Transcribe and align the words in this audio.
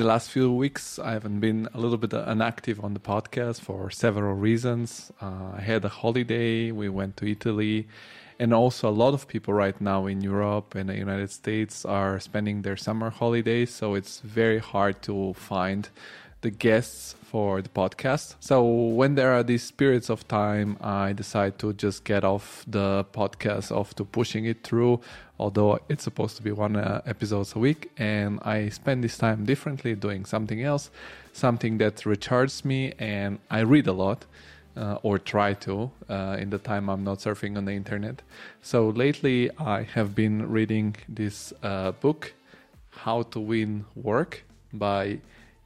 the 0.00 0.06
last 0.06 0.30
few 0.30 0.50
weeks, 0.50 0.98
I 0.98 1.12
haven't 1.12 1.40
been 1.40 1.68
a 1.74 1.78
little 1.78 1.98
bit 1.98 2.14
inactive 2.14 2.82
on 2.82 2.94
the 2.94 3.00
podcast 3.00 3.60
for 3.60 3.90
several 3.90 4.32
reasons. 4.32 5.12
Uh, 5.20 5.52
I 5.58 5.60
had 5.60 5.84
a 5.84 5.90
holiday, 5.90 6.70
we 6.70 6.88
went 6.88 7.18
to 7.18 7.30
Italy, 7.30 7.86
and 8.38 8.54
also 8.54 8.88
a 8.88 8.96
lot 9.04 9.12
of 9.12 9.28
people 9.28 9.52
right 9.52 9.78
now 9.78 10.06
in 10.06 10.22
Europe 10.22 10.74
and 10.74 10.88
the 10.88 10.96
United 10.96 11.30
States 11.30 11.84
are 11.84 12.18
spending 12.18 12.62
their 12.62 12.78
summer 12.78 13.10
holidays, 13.10 13.74
so 13.74 13.94
it's 13.94 14.20
very 14.20 14.58
hard 14.58 15.02
to 15.02 15.34
find 15.34 15.90
the 16.42 16.50
guests 16.50 17.14
for 17.30 17.62
the 17.62 17.68
podcast. 17.68 18.34
So 18.40 18.64
when 18.64 19.14
there 19.14 19.32
are 19.32 19.42
these 19.42 19.70
periods 19.70 20.10
of 20.10 20.26
time, 20.26 20.76
I 20.80 21.12
decide 21.12 21.58
to 21.60 21.72
just 21.72 22.04
get 22.04 22.24
off 22.24 22.64
the 22.66 23.04
podcast 23.12 23.70
off 23.70 23.94
to 23.96 24.04
pushing 24.04 24.46
it 24.46 24.64
through, 24.64 25.00
although 25.38 25.78
it's 25.88 26.02
supposed 26.02 26.36
to 26.38 26.42
be 26.42 26.50
one 26.50 26.76
uh, 26.76 27.02
episodes 27.06 27.54
a 27.54 27.58
week, 27.58 27.90
and 27.96 28.40
I 28.42 28.68
spend 28.70 29.04
this 29.04 29.16
time 29.16 29.44
differently 29.44 29.94
doing 29.94 30.24
something 30.24 30.62
else, 30.62 30.90
something 31.32 31.78
that 31.78 31.96
recharges 31.98 32.64
me, 32.64 32.94
and 32.98 33.38
I 33.50 33.60
read 33.60 33.86
a 33.86 33.92
lot. 33.92 34.26
Uh, 34.76 34.96
or 35.02 35.18
try 35.18 35.52
to 35.52 35.90
uh, 36.08 36.36
in 36.38 36.48
the 36.50 36.56
time 36.56 36.88
I'm 36.88 37.02
not 37.02 37.18
surfing 37.18 37.56
on 37.56 37.64
the 37.64 37.72
internet. 37.72 38.22
So 38.62 38.90
lately, 38.90 39.50
I 39.58 39.82
have 39.82 40.14
been 40.14 40.48
reading 40.48 40.94
this 41.08 41.52
uh, 41.64 41.90
book, 41.90 42.32
How 42.90 43.22
to 43.22 43.40
Win 43.40 43.84
Work 43.96 44.44
by 44.72 45.18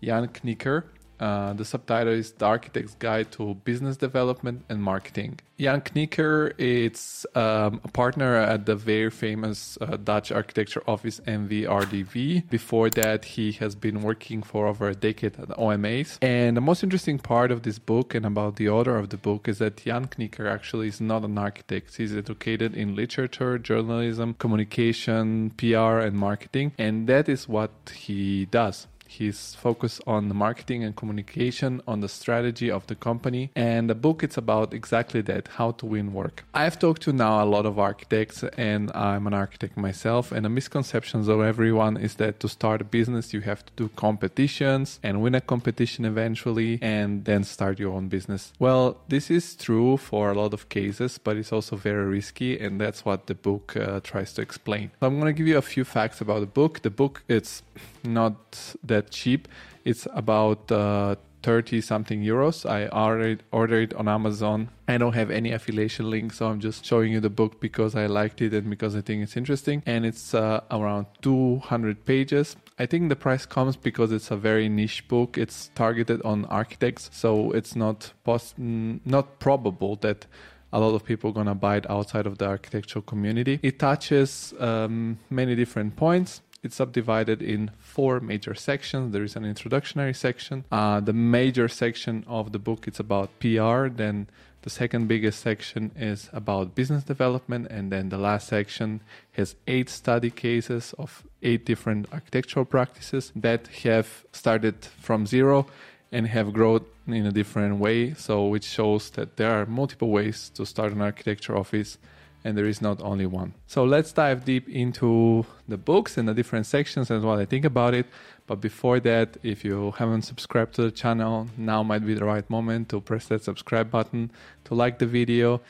Jan 0.04 0.28
Knikker. 0.28 0.84
Uh, 1.20 1.52
the 1.52 1.64
subtitle 1.64 2.12
is 2.12 2.32
The 2.32 2.44
Architect's 2.44 2.94
Guide 2.96 3.30
to 3.32 3.54
Business 3.54 3.96
Development 3.96 4.64
and 4.68 4.82
Marketing. 4.82 5.38
Jan 5.58 5.80
Knikker 5.80 6.52
is 6.58 7.24
um, 7.36 7.80
a 7.84 7.88
partner 7.88 8.34
at 8.34 8.66
the 8.66 8.74
very 8.74 9.10
famous 9.10 9.78
uh, 9.80 9.96
Dutch 9.96 10.32
architecture 10.32 10.82
office 10.88 11.20
MVRDV. 11.20 12.50
Before 12.50 12.90
that, 12.90 13.24
he 13.24 13.52
has 13.52 13.76
been 13.76 14.02
working 14.02 14.42
for 14.42 14.66
over 14.66 14.88
a 14.88 14.94
decade 14.94 15.38
at 15.38 15.50
OMAs. 15.50 16.18
And 16.20 16.56
the 16.56 16.60
most 16.60 16.82
interesting 16.82 17.20
part 17.20 17.52
of 17.52 17.62
this 17.62 17.78
book 17.78 18.14
and 18.16 18.26
about 18.26 18.56
the 18.56 18.68
author 18.68 18.96
of 18.96 19.10
the 19.10 19.16
book 19.16 19.46
is 19.46 19.58
that 19.58 19.76
Jan 19.76 20.08
Knikker 20.08 20.50
actually 20.50 20.88
is 20.88 21.00
not 21.00 21.22
an 21.22 21.38
architect. 21.38 21.96
He's 21.96 22.16
educated 22.16 22.74
in 22.74 22.96
literature, 22.96 23.56
journalism, 23.58 24.34
communication, 24.34 25.50
PR, 25.56 26.00
and 26.00 26.16
marketing. 26.16 26.72
And 26.76 27.06
that 27.06 27.28
is 27.28 27.48
what 27.48 27.70
he 27.94 28.46
does 28.46 28.88
He's 29.08 29.54
focused 29.54 30.00
on 30.06 30.28
the 30.28 30.34
marketing 30.34 30.84
and 30.84 30.94
communication, 30.96 31.82
on 31.86 32.00
the 32.00 32.08
strategy 32.08 32.70
of 32.70 32.86
the 32.86 32.94
company. 32.94 33.50
And 33.54 33.88
the 33.88 33.94
book 33.94 34.22
it's 34.22 34.36
about 34.36 34.74
exactly 34.74 35.20
that, 35.22 35.48
how 35.48 35.72
to 35.72 35.86
win 35.86 36.12
work. 36.12 36.44
I've 36.54 36.78
talked 36.78 37.02
to 37.02 37.12
now 37.12 37.42
a 37.42 37.46
lot 37.46 37.66
of 37.66 37.78
architects 37.78 38.42
and 38.56 38.90
I'm 38.92 39.26
an 39.26 39.34
architect 39.34 39.76
myself. 39.76 40.32
And 40.32 40.44
the 40.44 40.48
misconceptions 40.48 41.28
of 41.28 41.40
everyone 41.40 41.96
is 41.96 42.14
that 42.16 42.40
to 42.40 42.48
start 42.48 42.80
a 42.80 42.84
business, 42.84 43.32
you 43.32 43.40
have 43.42 43.64
to 43.66 43.72
do 43.76 43.88
competitions 43.96 45.00
and 45.02 45.22
win 45.22 45.34
a 45.34 45.40
competition 45.40 46.04
eventually 46.04 46.78
and 46.82 47.24
then 47.24 47.44
start 47.44 47.78
your 47.78 47.92
own 47.92 48.08
business. 48.08 48.52
Well, 48.58 48.98
this 49.08 49.30
is 49.30 49.54
true 49.54 49.96
for 49.96 50.30
a 50.30 50.34
lot 50.34 50.52
of 50.54 50.68
cases, 50.68 51.18
but 51.18 51.36
it's 51.36 51.52
also 51.52 51.76
very 51.76 52.04
risky. 52.04 52.58
And 52.58 52.80
that's 52.80 53.04
what 53.04 53.26
the 53.26 53.34
book 53.34 53.76
uh, 53.76 54.00
tries 54.00 54.32
to 54.34 54.42
explain. 54.42 54.90
So 55.00 55.06
I'm 55.06 55.20
going 55.20 55.32
to 55.34 55.38
give 55.38 55.46
you 55.46 55.58
a 55.58 55.62
few 55.62 55.84
facts 55.84 56.20
about 56.20 56.40
the 56.40 56.46
book. 56.46 56.82
The 56.82 56.90
book, 56.90 57.22
it's 57.28 57.62
not 58.04 58.74
that 58.82 59.03
cheap. 59.10 59.48
It's 59.84 60.06
about 60.12 60.70
uh, 60.72 61.16
30 61.44 61.82
something 61.82 62.22
euros. 62.22 62.68
I 62.68 62.88
already 62.88 63.38
ordered 63.52 63.92
it 63.92 63.94
on 63.96 64.08
Amazon. 64.08 64.70
I 64.88 64.96
don't 64.96 65.12
have 65.12 65.30
any 65.30 65.52
affiliation 65.52 66.08
link, 66.08 66.32
so 66.32 66.46
I'm 66.46 66.58
just 66.58 66.86
showing 66.86 67.12
you 67.12 67.20
the 67.20 67.28
book 67.30 67.60
because 67.60 67.94
I 67.94 68.06
liked 68.06 68.40
it 68.40 68.54
and 68.54 68.70
because 68.70 68.96
I 68.96 69.02
think 69.02 69.22
it's 69.22 69.36
interesting. 69.36 69.82
And 69.84 70.06
it's 70.06 70.34
uh, 70.34 70.62
around 70.70 71.06
200 71.20 72.06
pages. 72.06 72.56
I 72.78 72.86
think 72.86 73.10
the 73.10 73.16
price 73.16 73.44
comes 73.44 73.76
because 73.76 74.10
it's 74.10 74.30
a 74.30 74.36
very 74.36 74.70
niche 74.70 75.06
book. 75.06 75.36
It's 75.36 75.70
targeted 75.74 76.22
on 76.22 76.46
architects, 76.46 77.10
so 77.12 77.52
it's 77.52 77.76
not 77.76 78.12
post- 78.24 78.58
not 78.58 79.38
probable 79.38 79.96
that 79.96 80.26
a 80.72 80.80
lot 80.80 80.94
of 80.94 81.04
people 81.04 81.30
are 81.30 81.34
gonna 81.34 81.54
buy 81.54 81.76
it 81.76 81.88
outside 81.90 82.26
of 82.26 82.38
the 82.38 82.46
architectural 82.46 83.02
community. 83.02 83.60
It 83.62 83.78
touches 83.78 84.54
um, 84.58 85.18
many 85.30 85.54
different 85.54 85.94
points 85.94 86.40
it's 86.64 86.76
subdivided 86.76 87.42
in 87.42 87.70
four 87.78 88.20
major 88.20 88.54
sections. 88.54 89.12
There 89.12 89.22
is 89.22 89.36
an 89.36 89.44
introductory 89.44 90.14
section. 90.14 90.64
Uh, 90.72 91.00
the 91.00 91.12
major 91.12 91.68
section 91.68 92.24
of 92.26 92.52
the 92.52 92.58
book 92.58 92.88
it's 92.88 93.00
about 93.00 93.38
PR. 93.38 93.88
Then 93.88 94.28
the 94.62 94.70
second 94.70 95.08
biggest 95.08 95.40
section 95.40 95.92
is 95.94 96.30
about 96.32 96.74
business 96.74 97.04
development, 97.04 97.66
and 97.70 97.92
then 97.92 98.08
the 98.08 98.16
last 98.16 98.48
section 98.48 99.02
has 99.32 99.56
eight 99.66 99.90
study 99.90 100.30
cases 100.30 100.94
of 100.98 101.22
eight 101.42 101.66
different 101.66 102.08
architectural 102.12 102.64
practices 102.64 103.30
that 103.36 103.66
have 103.84 104.24
started 104.32 104.86
from 104.98 105.26
zero 105.26 105.66
and 106.10 106.28
have 106.28 106.54
grown 106.54 106.86
in 107.06 107.26
a 107.26 107.32
different 107.32 107.76
way. 107.76 108.14
So, 108.14 108.46
which 108.46 108.64
shows 108.64 109.10
that 109.10 109.36
there 109.36 109.50
are 109.50 109.66
multiple 109.66 110.08
ways 110.08 110.48
to 110.54 110.64
start 110.64 110.92
an 110.92 111.02
architecture 111.02 111.56
office 111.56 111.98
and 112.44 112.56
there 112.56 112.66
is 112.66 112.82
not 112.82 113.00
only 113.00 113.24
one. 113.24 113.54
So 113.66 113.84
let's 113.84 114.12
dive 114.12 114.44
deep 114.44 114.68
into 114.68 115.46
the 115.66 115.78
books 115.78 116.18
and 116.18 116.28
the 116.28 116.34
different 116.34 116.66
sections 116.66 117.10
and 117.10 117.24
what 117.24 117.38
I 117.38 117.46
think 117.46 117.64
about 117.64 117.94
it. 117.94 118.06
But 118.46 118.60
before 118.60 119.00
that, 119.00 119.38
if 119.42 119.64
you 119.64 119.92
haven't 119.92 120.22
subscribed 120.22 120.74
to 120.74 120.82
the 120.82 120.90
channel, 120.90 121.48
now 121.56 121.82
might 121.82 122.04
be 122.04 122.12
the 122.12 122.26
right 122.26 122.48
moment 122.50 122.90
to 122.90 123.00
press 123.00 123.26
that 123.28 123.42
subscribe 123.42 123.90
button, 123.90 124.30
to 124.64 124.74
like 124.74 124.98
the 124.98 125.06
video. 125.06 125.62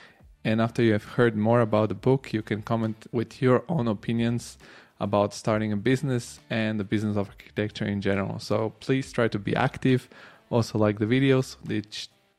And 0.42 0.60
after 0.60 0.82
you 0.82 0.92
have 0.92 1.04
heard 1.04 1.36
more 1.36 1.60
about 1.60 1.88
the 1.90 1.94
book, 1.94 2.32
you 2.32 2.42
can 2.42 2.62
comment 2.62 3.06
with 3.12 3.40
your 3.40 3.62
own 3.68 3.86
opinions 3.86 4.58
about 4.98 5.32
starting 5.32 5.72
a 5.72 5.76
business 5.76 6.40
and 6.50 6.80
the 6.80 6.84
business 6.84 7.16
of 7.16 7.28
architecture 7.28 7.84
in 7.84 8.00
general. 8.00 8.40
So 8.40 8.74
please 8.80 9.12
try 9.12 9.28
to 9.28 9.38
be 9.38 9.54
active. 9.54 10.08
Also, 10.50 10.78
like 10.78 10.98
the 10.98 11.06
videos, 11.06 11.56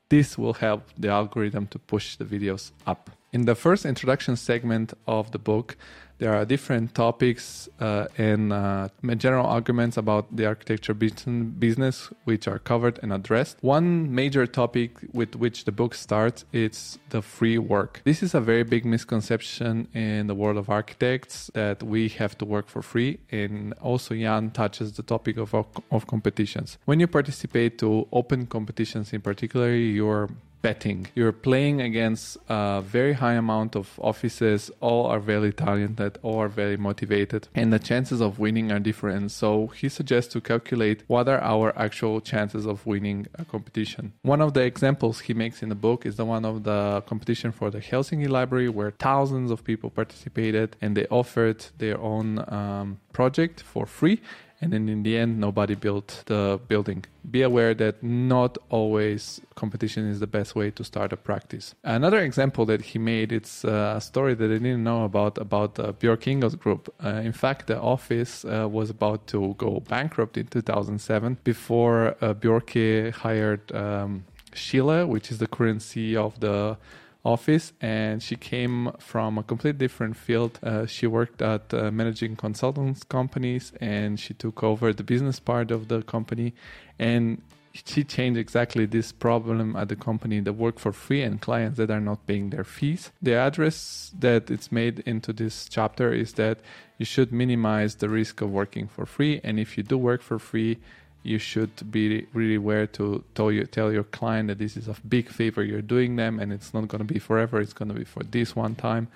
this 0.09 0.37
will 0.37 0.53
help 0.53 0.83
the 0.97 1.09
algorithm 1.09 1.67
to 1.67 1.79
push 1.79 2.15
the 2.17 2.25
videos 2.25 2.71
up. 2.85 3.09
In 3.35 3.43
the 3.43 3.53
first 3.53 3.85
introduction 3.85 4.37
segment 4.37 4.93
of 5.07 5.31
the 5.31 5.39
book, 5.39 5.75
there 6.19 6.33
are 6.33 6.45
different 6.45 6.95
topics 6.95 7.67
uh, 7.81 8.07
and 8.17 8.53
uh, 8.53 8.87
general 9.17 9.45
arguments 9.45 9.97
about 9.97 10.33
the 10.33 10.45
architecture 10.45 10.93
business 10.93 12.09
which 12.23 12.47
are 12.47 12.59
covered 12.59 12.97
and 13.03 13.11
addressed. 13.11 13.57
One 13.59 14.15
major 14.15 14.47
topic 14.47 14.91
with 15.11 15.35
which 15.35 15.65
the 15.65 15.73
book 15.73 15.95
starts 15.95 16.45
is 16.53 16.97
the 17.09 17.21
free 17.21 17.57
work. 17.57 18.01
This 18.05 18.23
is 18.23 18.33
a 18.33 18.39
very 18.39 18.63
big 18.63 18.85
misconception 18.85 19.89
in 19.93 20.27
the 20.27 20.33
world 20.33 20.55
of 20.55 20.69
architects 20.69 21.51
that 21.53 21.83
we 21.83 22.07
have 22.07 22.37
to 22.37 22.45
work 22.45 22.69
for 22.69 22.81
free. 22.81 23.19
And 23.33 23.73
also 23.81 24.15
Jan 24.15 24.51
touches 24.51 24.93
the 24.93 25.03
topic 25.03 25.35
of, 25.35 25.53
of 25.53 26.07
competitions. 26.07 26.77
When 26.85 27.01
you 27.01 27.07
participate 27.07 27.79
to 27.79 28.07
open 28.13 28.45
competitions 28.45 29.11
in 29.11 29.19
particular, 29.19 29.75
you're 29.75 30.29
betting. 30.65 31.05
You're 31.13 31.37
playing 31.49 31.79
against 31.79 32.37
a 32.49 32.81
very 32.81 33.13
high 33.13 33.37
amount 33.43 33.75
of 33.75 33.99
offices. 34.11 34.71
All 34.87 35.05
are 35.13 35.19
very 35.19 35.53
talented, 35.53 36.17
all 36.23 36.39
are 36.45 36.53
very 36.63 36.77
motivated, 36.89 37.47
and 37.53 37.71
the 37.71 37.77
chances 37.91 38.19
of 38.19 38.39
winning 38.39 38.71
are 38.71 38.79
different. 38.79 39.31
So 39.31 39.67
he 39.79 39.87
suggests 39.89 40.33
to 40.33 40.41
calculate 40.41 41.03
what 41.05 41.25
are 41.33 41.41
our 41.53 41.67
actual 41.77 42.19
chances 42.31 42.65
of 42.65 42.77
winning 42.85 43.27
a 43.41 43.45
competition. 43.45 44.13
One 44.23 44.41
of 44.41 44.53
the 44.55 44.63
examples 44.71 45.15
he 45.27 45.33
makes 45.43 45.61
in 45.61 45.69
the 45.69 45.81
book 45.87 45.99
is 46.09 46.15
the 46.15 46.25
one 46.25 46.45
of 46.45 46.63
the 46.63 47.03
competition 47.11 47.51
for 47.51 47.69
the 47.69 47.81
Helsinki 47.89 48.27
Library, 48.27 48.69
where 48.69 48.91
thousands 48.91 49.51
of 49.51 49.63
people 49.63 49.89
participated 49.91 50.75
and 50.81 50.97
they 50.97 51.05
offered 51.21 51.59
their 51.77 51.97
own 51.99 52.27
um, 52.51 52.99
project 53.13 53.61
for 53.61 53.85
free 53.85 54.19
and 54.61 54.71
then 54.71 54.87
in 54.89 55.03
the 55.03 55.17
end 55.17 55.39
nobody 55.39 55.75
built 55.75 56.23
the 56.27 56.59
building. 56.67 57.05
Be 57.29 57.41
aware 57.41 57.73
that 57.73 58.03
not 58.03 58.57
always 58.69 59.41
competition 59.55 60.07
is 60.09 60.19
the 60.19 60.27
best 60.27 60.55
way 60.55 60.71
to 60.71 60.83
start 60.83 61.11
a 61.13 61.17
practice. 61.17 61.75
Another 61.83 62.19
example 62.19 62.65
that 62.65 62.81
he 62.81 62.99
made 62.99 63.31
it's 63.31 63.63
a 63.63 63.99
story 64.01 64.33
that 64.35 64.45
i 64.45 64.57
didn't 64.57 64.83
know 64.83 65.03
about 65.03 65.37
about 65.37 65.75
the 65.75 65.93
bjarke 65.93 66.27
ingels 66.33 66.57
group. 66.57 66.93
Uh, 67.03 67.21
in 67.29 67.31
fact 67.31 67.67
the 67.67 67.79
office 67.79 68.45
uh, 68.45 68.67
was 68.69 68.89
about 68.89 69.27
to 69.27 69.55
go 69.57 69.79
bankrupt 69.81 70.37
in 70.37 70.47
2007 70.47 71.37
before 71.43 72.15
uh, 72.21 72.33
bjarke 72.33 73.11
hired 73.11 73.71
um, 73.73 74.25
sheela 74.53 75.07
which 75.07 75.31
is 75.31 75.37
the 75.39 75.47
current 75.47 75.81
ceo 75.81 76.25
of 76.25 76.39
the 76.39 76.77
office 77.25 77.73
and 77.81 78.21
she 78.21 78.35
came 78.35 78.91
from 78.99 79.37
a 79.37 79.43
completely 79.43 79.77
different 79.77 80.15
field. 80.15 80.59
Uh, 80.63 80.85
she 80.85 81.07
worked 81.07 81.41
at 81.41 81.73
uh, 81.73 81.91
managing 81.91 82.35
consultants 82.35 83.03
companies 83.03 83.73
and 83.81 84.19
she 84.19 84.33
took 84.33 84.63
over 84.63 84.93
the 84.93 85.03
business 85.03 85.39
part 85.39 85.71
of 85.71 85.87
the 85.87 86.01
company 86.03 86.53
and 86.99 87.41
she 87.73 88.05
changed 88.05 88.39
exactly 88.39 88.85
this 88.85 89.11
problem 89.11 89.75
at 89.75 89.89
the 89.89 89.95
company 89.95 90.39
the 90.39 90.53
work 90.53 90.79
for 90.79 90.93
free 90.93 91.21
and 91.21 91.41
clients 91.41 91.77
that 91.77 91.91
are 91.91 91.99
not 91.99 92.25
paying 92.25 92.49
their 92.51 92.63
fees 92.63 93.11
the 93.21 93.33
address 93.33 94.11
that 94.17 94.49
it's 94.49 94.71
made 94.71 94.99
into 94.99 95.33
this 95.33 95.67
chapter 95.67 96.13
is 96.13 96.33
that 96.33 96.59
you 96.97 97.05
should 97.05 97.33
minimize 97.33 97.95
the 97.95 98.07
risk 98.07 98.39
of 98.39 98.49
working 98.49 98.87
for 98.87 99.05
free 99.05 99.41
and 99.43 99.59
if 99.59 99.77
you 99.77 99.83
do 99.83 99.97
work 99.97 100.21
for 100.21 100.39
free 100.39 100.77
you 101.25 101.39
should 101.39 101.91
be 101.91 102.25
really 102.33 102.55
aware 102.55 102.85
to 102.85 103.23
tell 103.33 103.51
your, 103.51 103.65
tell 103.65 103.91
your 103.91 104.03
client 104.03 104.47
that 104.47 104.59
this 104.59 104.77
is 104.77 104.87
a 104.87 104.95
big 105.07 105.29
favor 105.29 105.63
you're 105.63 105.81
doing 105.81 106.15
them 106.15 106.39
and 106.39 106.53
it's 106.53 106.73
not 106.73 106.87
going 106.87 106.99
to 107.05 107.13
be 107.13 107.19
forever 107.19 107.59
it's 107.59 107.73
going 107.73 107.89
to 107.89 107.95
be 107.95 108.05
for 108.05 108.23
this 108.23 108.55
one 108.55 108.75
time 108.75 109.07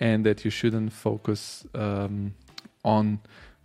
and 0.00 0.26
that 0.26 0.44
you 0.44 0.50
shouldn't 0.50 0.92
focus 0.92 1.64
um, 1.74 2.34
on 2.84 3.20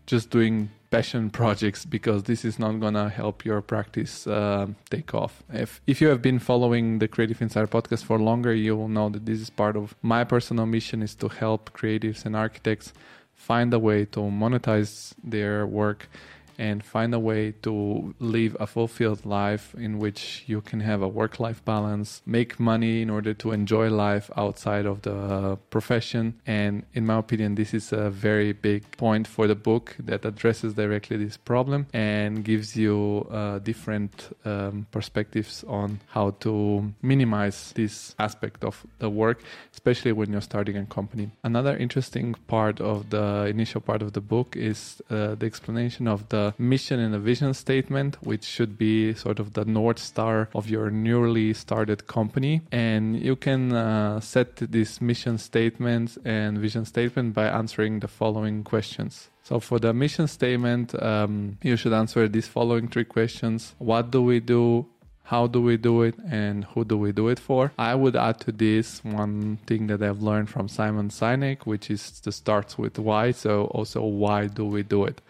just 0.06 0.30
doing 0.30 0.70
passion 0.90 1.30
projects 1.42 1.86
because 1.86 2.24
this 2.24 2.46
is 2.46 2.58
not 2.60 2.80
gonna 2.80 3.10
help 3.10 3.44
your 3.46 3.62
practice 3.62 4.28
uh, 4.28 4.68
take 4.90 5.14
off. 5.14 5.44
If 5.52 5.82
if 5.86 6.02
you 6.02 6.08
have 6.08 6.22
been 6.22 6.40
following 6.40 7.00
the 7.00 7.08
Creative 7.08 7.42
Insider 7.42 7.68
podcast 7.68 8.04
for 8.06 8.18
longer, 8.20 8.54
you 8.54 8.76
will 8.76 8.88
know 8.88 9.10
that 9.10 9.26
this 9.26 9.40
is 9.42 9.50
part 9.50 9.76
of 9.76 9.96
my 10.02 10.24
personal 10.24 10.66
mission 10.66 11.02
is 11.04 11.16
to 11.16 11.28
help 11.28 11.72
creatives 11.74 12.26
and 12.26 12.36
architects 12.36 12.94
find 13.34 13.74
a 13.74 13.80
way 13.80 14.06
to 14.06 14.20
monetize 14.20 15.14
their 15.24 15.66
work 15.66 16.10
and 16.58 16.84
find 16.84 17.14
a 17.14 17.20
way 17.20 17.52
to 17.62 18.16
live 18.20 18.58
a 18.60 18.68
fulfilled 18.68 19.26
life 19.26 19.76
in 19.76 20.00
which 20.00 20.44
you 20.48 20.62
can 20.62 20.80
have 20.80 21.02
a 21.02 21.08
work 21.08 21.40
life 21.40 21.64
balance, 21.66 22.22
make 22.26 22.60
money 22.60 23.02
in 23.02 23.10
order 23.10 23.34
to 23.34 23.52
enjoy 23.52 23.90
life 23.90 24.30
outside 24.36 24.86
of 24.86 25.02
the 25.04 25.58
profession. 25.70 26.40
And 26.46 26.84
in 26.94 27.06
my 27.06 27.18
opinion, 27.18 27.56
this 27.56 27.74
is 27.74 27.92
a 27.92 28.10
very 28.10 28.54
big 28.54 28.90
point 28.98 29.28
for 29.28 29.48
the 29.48 29.56
book 29.56 29.96
that 30.00 30.26
addresses 30.26 30.74
directly 30.74 31.18
this 31.18 31.38
problem 31.38 31.88
and 31.94 32.44
gives 32.44 32.76
you 32.76 33.28
uh, 33.32 33.60
different 33.60 34.36
um, 34.46 34.88
perspectives 34.92 35.64
on 35.68 36.00
how 36.10 36.32
to 36.40 36.94
minimize 37.02 37.74
this 37.76 38.16
aspect 38.20 38.64
of 38.64 38.86
the 39.00 39.10
work, 39.10 39.42
especially 39.74 40.12
when 40.12 40.32
you're 40.32 40.42
starting 40.42 40.78
a 40.78 40.86
company. 40.86 41.30
Another 41.44 41.78
interesting 41.78 42.36
part 42.48 42.82
of 42.82 43.10
the 43.10 43.46
initial 43.46 43.82
part 43.82 44.02
of 44.02 44.14
the 44.14 44.22
book 44.22 44.56
is 44.56 45.02
uh, 45.10 45.36
the 45.36 45.46
explanation 45.46 46.08
of 46.08 46.28
the 46.30 46.47
mission 46.58 47.00
and 47.00 47.14
a 47.14 47.20
vision 47.20 47.54
statement, 47.54 48.18
which 48.22 48.44
should 48.44 48.78
be 48.78 49.14
sort 49.14 49.40
of 49.40 49.54
the 49.54 49.66
north 49.66 50.00
star 50.00 50.50
of 50.54 50.70
your 50.70 50.90
newly 50.90 51.54
started 51.54 52.08
company. 52.08 52.62
And 52.72 53.20
you 53.20 53.36
can 53.36 53.74
uh, 53.74 54.20
set 54.20 54.56
this 54.58 55.02
mission 55.02 55.38
statement 55.38 56.18
and 56.26 56.58
vision 56.58 56.86
statement 56.86 57.34
by 57.34 57.48
answering 57.48 58.00
the 58.00 58.08
following 58.08 58.64
questions. 58.64 59.30
So 59.44 59.60
for 59.60 59.80
the 59.80 59.94
mission 59.94 60.28
statement, 60.28 61.02
um, 61.02 61.58
you 61.62 61.78
should 61.78 61.94
answer 61.94 62.28
these 62.28 62.48
following 62.48 62.90
three 62.90 63.06
questions: 63.06 63.76
What 63.78 64.12
do 64.12 64.22
we 64.22 64.40
do? 64.40 64.88
how 65.28 65.46
do 65.46 65.62
we 65.62 65.76
do 65.76 66.04
it 66.04 66.16
and 66.30 66.64
who 66.72 66.86
do 66.86 66.98
we 66.98 67.12
do 67.12 67.28
it 67.28 67.38
for 67.38 67.72
i 67.78 67.94
would 67.94 68.16
add 68.16 68.40
to 68.40 68.50
this 68.52 69.04
one 69.04 69.58
thing 69.68 69.88
that 69.88 70.02
i've 70.02 70.22
learned 70.22 70.50
from 70.50 70.70
simon 70.70 71.10
sinek 71.10 71.66
which 71.66 71.92
is 71.92 72.22
the 72.22 72.32
starts 72.32 72.78
with 72.78 72.98
why 72.98 73.30
so 73.32 73.66
also 73.66 74.02
why 74.02 74.48
do 74.48 74.64
we 74.66 74.82
do 74.84 75.04
it 75.04 75.22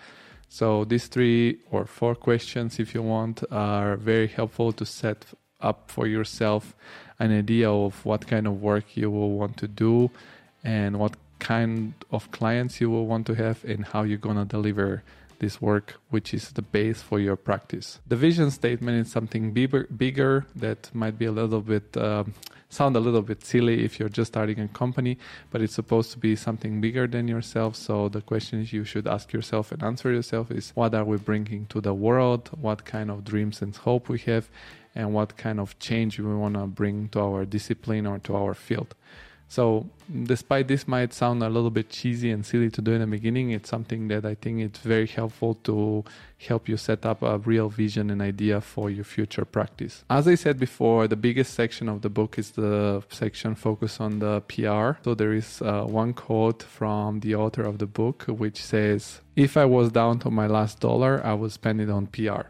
so 0.50 0.86
these 0.86 1.08
three 1.08 1.60
or 1.72 1.86
four 1.86 2.16
questions, 2.16 2.80
if 2.80 2.94
you 2.94 3.02
want, 3.02 3.44
are 3.52 3.98
very 3.98 4.28
helpful 4.28 4.72
to 4.74 4.86
set 4.86 5.26
up 5.60 5.90
for 5.92 6.08
yourself 6.08 6.76
an 7.20 7.32
idea 7.32 7.70
of 7.70 8.06
what 8.06 8.28
kind 8.28 8.48
of 8.48 8.62
work 8.62 8.96
you 8.96 9.10
will 9.10 9.32
want 9.32 9.58
to 9.58 9.68
do 9.68 10.12
and 10.64 11.00
what 11.00 11.16
kind 11.40 11.94
of 12.12 12.32
clients 12.32 12.80
you 12.80 12.90
will 12.90 13.08
want 13.08 13.26
to 13.28 13.34
have 13.34 13.64
and 13.66 13.86
how 13.86 14.04
you're 14.04 14.18
going 14.18 14.38
to 14.38 14.46
deliver 14.46 15.04
this 15.40 15.62
work, 15.62 15.96
which 16.10 16.34
is 16.34 16.52
the 16.52 16.62
base 16.62 17.02
for 17.02 17.20
your 17.20 17.36
practice. 17.36 18.00
The 18.08 18.16
vision 18.16 18.50
statement 18.52 19.06
is 19.06 19.12
something 19.12 19.52
bigger, 19.52 19.88
bigger 19.96 20.46
that 20.56 20.90
might 20.94 21.20
be 21.20 21.26
a 21.26 21.32
little 21.32 21.62
bit 21.62 21.96
uh, 21.96 22.24
sound 22.70 22.96
a 22.96 23.00
little 23.00 23.22
bit 23.22 23.44
silly 23.46 23.84
if 23.84 24.00
you're 24.00 24.10
just 24.10 24.34
starting 24.34 24.60
a 24.60 24.68
company, 24.68 25.18
but 25.52 25.62
it's 25.62 25.74
supposed 25.74 26.12
to 26.12 26.18
be 26.18 26.36
something 26.36 26.82
bigger 26.82 27.08
than 27.08 27.28
yourself. 27.28 27.76
So 27.76 28.10
the 28.10 28.22
questions 28.22 28.74
you 28.74 28.84
should 28.84 29.08
ask 29.08 29.34
yourself 29.34 29.72
and 29.72 29.84
answer 29.84 30.12
yourself 30.12 30.52
is: 30.52 30.72
What 30.76 30.94
are 30.94 31.06
we 31.06 31.18
bringing 31.18 31.66
to 31.68 31.82
the 31.82 31.94
world? 31.94 32.50
What 32.60 32.86
kind 32.86 33.10
of 33.10 33.24
dreams 33.24 33.62
and 33.62 33.76
hope 33.76 34.10
we 34.10 34.20
have? 34.20 34.50
And 34.96 35.14
what 35.14 35.38
kind 35.38 35.60
of 35.60 35.78
change 35.78 36.20
we 36.20 36.34
want 36.34 36.56
to 36.56 36.66
bring 36.66 37.10
to 37.10 37.20
our 37.22 37.46
discipline 37.46 38.08
or 38.08 38.18
to 38.20 38.36
our 38.36 38.56
field. 38.56 38.96
So, 39.50 39.90
despite 40.24 40.68
this 40.68 40.88
might 40.88 41.14
sound 41.14 41.42
a 41.42 41.50
little 41.50 41.70
bit 41.70 41.90
cheesy 41.90 42.32
and 42.32 42.46
silly 42.46 42.70
to 42.72 42.82
do 42.82 42.92
in 42.92 43.02
the 43.02 43.08
beginning, 43.08 43.52
it's 43.52 43.70
something 43.70 44.10
that 44.10 44.26
I 44.26 44.36
think 44.36 44.60
it's 44.60 44.80
very 44.80 45.08
helpful 45.08 45.56
to 45.64 46.04
help 46.46 46.68
you 46.68 46.76
set 46.76 47.06
up 47.06 47.22
a 47.22 47.38
real 47.38 47.70
vision 47.70 48.10
and 48.10 48.22
idea 48.22 48.60
for 48.60 48.90
your 48.90 49.06
future 49.06 49.46
practice. 49.46 50.04
As 50.10 50.28
I 50.28 50.36
said 50.36 50.60
before, 50.60 51.08
the 51.08 51.16
biggest 51.16 51.54
section 51.54 51.88
of 51.88 52.02
the 52.02 52.10
book 52.10 52.38
is 52.38 52.52
the 52.52 53.04
section 53.10 53.56
focused 53.56 54.02
on 54.02 54.20
the 54.20 54.42
PR. 54.42 55.02
So, 55.04 55.16
there 55.16 55.34
is 55.34 55.62
uh, 55.62 55.84
one 55.84 56.14
quote 56.14 56.62
from 56.64 57.22
the 57.22 57.36
author 57.36 57.64
of 57.64 57.78
the 57.78 57.88
book 57.88 58.26
which 58.28 58.62
says, 58.62 59.22
If 59.38 59.56
I 59.56 59.66
was 59.66 59.92
down 59.94 60.20
to 60.20 60.30
my 60.30 60.48
last 60.48 60.82
dollar, 60.82 61.26
I 61.26 61.34
would 61.34 61.54
spend 61.54 61.80
it 61.80 61.90
on 61.90 62.08
PR. 62.08 62.44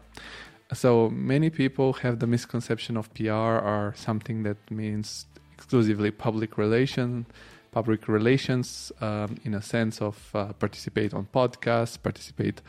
So 0.72 1.08
many 1.08 1.48
people 1.48 1.94
have 1.94 2.18
the 2.18 2.26
misconception 2.26 2.98
of 2.98 3.12
PR 3.14 3.32
are 3.32 3.94
something 3.96 4.42
that 4.42 4.58
means 4.70 5.24
exclusively 5.68 6.10
public 6.10 6.56
relation 6.56 7.26
public 7.72 8.08
relations 8.08 8.90
um, 9.02 9.36
in 9.44 9.52
a 9.52 9.60
sense 9.60 10.00
of 10.00 10.16
uh, 10.34 10.50
participate 10.54 11.12
on 11.12 11.28
podcasts 11.34 12.02
participate 12.02 12.62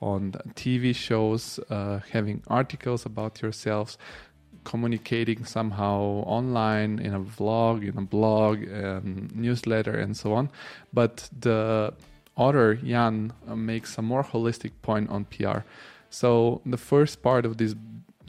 on 0.00 0.30
tv 0.54 0.94
shows 0.94 1.58
uh, 1.70 1.98
having 2.12 2.40
articles 2.46 3.04
about 3.04 3.42
yourselves 3.42 3.98
communicating 4.62 5.44
somehow 5.44 5.98
online 6.38 7.00
in 7.00 7.12
a 7.12 7.18
vlog 7.18 7.82
in 7.82 7.98
a 7.98 8.06
blog 8.16 8.56
um, 8.72 9.28
newsletter 9.34 9.98
and 9.98 10.16
so 10.16 10.32
on. 10.32 10.48
But 10.92 11.28
the 11.38 11.92
author 12.36 12.76
jan 12.76 13.32
uh, 13.48 13.56
makes 13.56 13.98
a 13.98 14.02
more 14.02 14.22
holistic 14.22 14.70
point 14.80 15.10
on 15.10 15.24
pr 15.24 15.58
so 16.08 16.60
the 16.64 16.76
first 16.76 17.20
part 17.20 17.44
of 17.44 17.56
this 17.58 17.74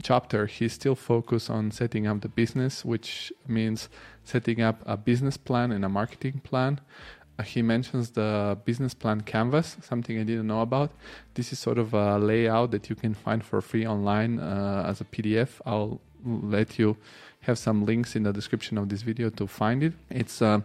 chapter, 0.06 0.46
he 0.46 0.68
still 0.68 0.94
focused 0.94 1.50
on 1.50 1.72
setting 1.72 2.06
up 2.06 2.20
the 2.20 2.28
business, 2.28 2.84
which 2.84 3.32
means 3.48 3.88
setting 4.22 4.62
up 4.62 4.76
a 4.86 4.96
business 4.96 5.36
plan 5.36 5.72
and 5.72 5.84
a 5.84 5.88
marketing 5.88 6.40
plan. 6.44 6.80
Uh, 7.38 7.42
he 7.42 7.60
mentions 7.60 8.10
the 8.10 8.56
business 8.64 8.94
plan 8.94 9.20
canvas, 9.20 9.76
something 9.82 10.16
I 10.16 10.22
didn't 10.22 10.46
know 10.46 10.60
about. 10.60 10.90
This 11.34 11.52
is 11.52 11.58
sort 11.58 11.78
of 11.78 11.92
a 11.92 12.18
layout 12.18 12.70
that 12.70 12.88
you 12.88 12.94
can 12.94 13.14
find 13.14 13.42
for 13.44 13.60
free 13.60 13.84
online 13.84 14.38
uh, 14.38 14.86
as 14.86 15.00
a 15.00 15.04
PDF. 15.04 15.60
I'll 15.66 16.00
let 16.24 16.78
you 16.78 16.96
have 17.46 17.58
some 17.58 17.84
links 17.84 18.16
in 18.16 18.22
the 18.24 18.32
description 18.32 18.78
of 18.78 18.88
this 18.88 19.02
video 19.02 19.30
to 19.30 19.46
find 19.46 19.82
it. 19.82 19.94
It's 20.10 20.42
a 20.42 20.62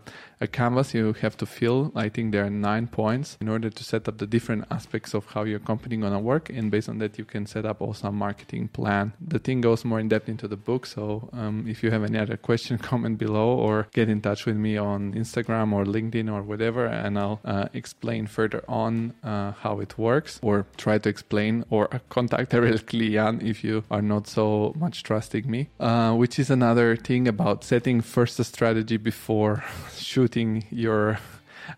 canvas 0.48 0.94
you 0.94 1.14
have 1.14 1.38
to 1.38 1.46
fill. 1.46 1.92
I 1.96 2.10
think 2.10 2.32
there 2.32 2.46
are 2.46 2.50
nine 2.50 2.88
points 2.88 3.38
in 3.40 3.48
order 3.48 3.70
to 3.70 3.84
set 3.84 4.08
up 4.08 4.18
the 4.18 4.26
different 4.26 4.66
aspects 4.72 5.14
of 5.14 5.26
how 5.28 5.44
your 5.44 5.60
company 5.60 5.98
gonna 5.98 6.20
work, 6.20 6.50
and 6.50 6.72
based 6.72 6.90
on 6.90 6.98
that, 6.98 7.18
you 7.20 7.26
can 7.26 7.46
set 7.46 7.66
up 7.66 7.82
also 7.82 8.08
a 8.08 8.12
marketing 8.12 8.68
plan. 8.70 9.14
The 9.22 9.40
thing 9.40 9.62
goes 9.62 9.86
more 9.86 10.00
in 10.00 10.08
depth 10.10 10.28
into 10.28 10.48
the 10.48 10.58
book. 10.58 10.86
So 10.86 11.30
um, 11.34 11.66
if 11.68 11.84
you 11.84 11.92
have 11.92 12.04
any 12.04 12.18
other 12.18 12.38
question, 12.38 12.78
comment 12.92 13.18
below 13.18 13.50
or 13.50 13.88
get 13.94 14.10
in 14.10 14.22
touch 14.22 14.46
with 14.46 14.58
me 14.58 14.78
on 14.78 15.14
Instagram 15.14 15.74
or 15.74 15.86
LinkedIn 15.86 16.32
or 16.32 16.42
whatever, 16.42 16.86
and 16.86 17.20
I'll 17.20 17.40
uh, 17.46 17.68
explain 17.74 18.28
further 18.28 18.64
on 18.68 19.14
uh, 19.24 19.52
how 19.52 19.80
it 19.80 19.98
works, 19.98 20.40
or 20.42 20.66
try 20.78 20.98
to 20.98 21.10
explain 21.10 21.66
or 21.70 21.88
contact 22.10 22.52
directly 22.52 23.12
Jan 23.12 23.42
if 23.46 23.64
you 23.64 23.84
are 23.92 24.02
not 24.02 24.28
so 24.28 24.74
much 24.76 25.04
trusting 25.04 25.50
me. 25.50 25.70
Uh, 25.80 26.14
which 26.16 26.40
is 26.40 26.50
another 26.50 26.71
thing 26.96 27.28
about 27.28 27.64
setting 27.64 28.02
first 28.02 28.40
a 28.40 28.44
strategy 28.44 28.98
before 28.98 29.64
shooting 29.96 30.66
your 30.70 31.20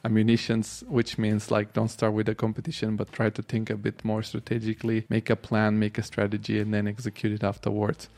ammunitions, 0.04 0.84
which 0.88 1.18
means 1.18 1.52
like 1.52 1.74
don't 1.74 1.90
start 1.90 2.14
with 2.14 2.30
a 2.30 2.36
competition, 2.36 2.96
but 2.96 3.12
try 3.12 3.30
to 3.30 3.42
think 3.42 3.70
a 3.70 3.76
bit 3.76 4.04
more 4.04 4.24
strategically, 4.24 5.06
make 5.10 5.30
a 5.30 5.36
plan, 5.36 5.80
make 5.80 5.98
a 5.98 6.04
strategy, 6.04 6.60
and 6.60 6.74
then 6.74 6.88
execute 6.88 7.34
it 7.34 7.44
afterwards. 7.44 8.10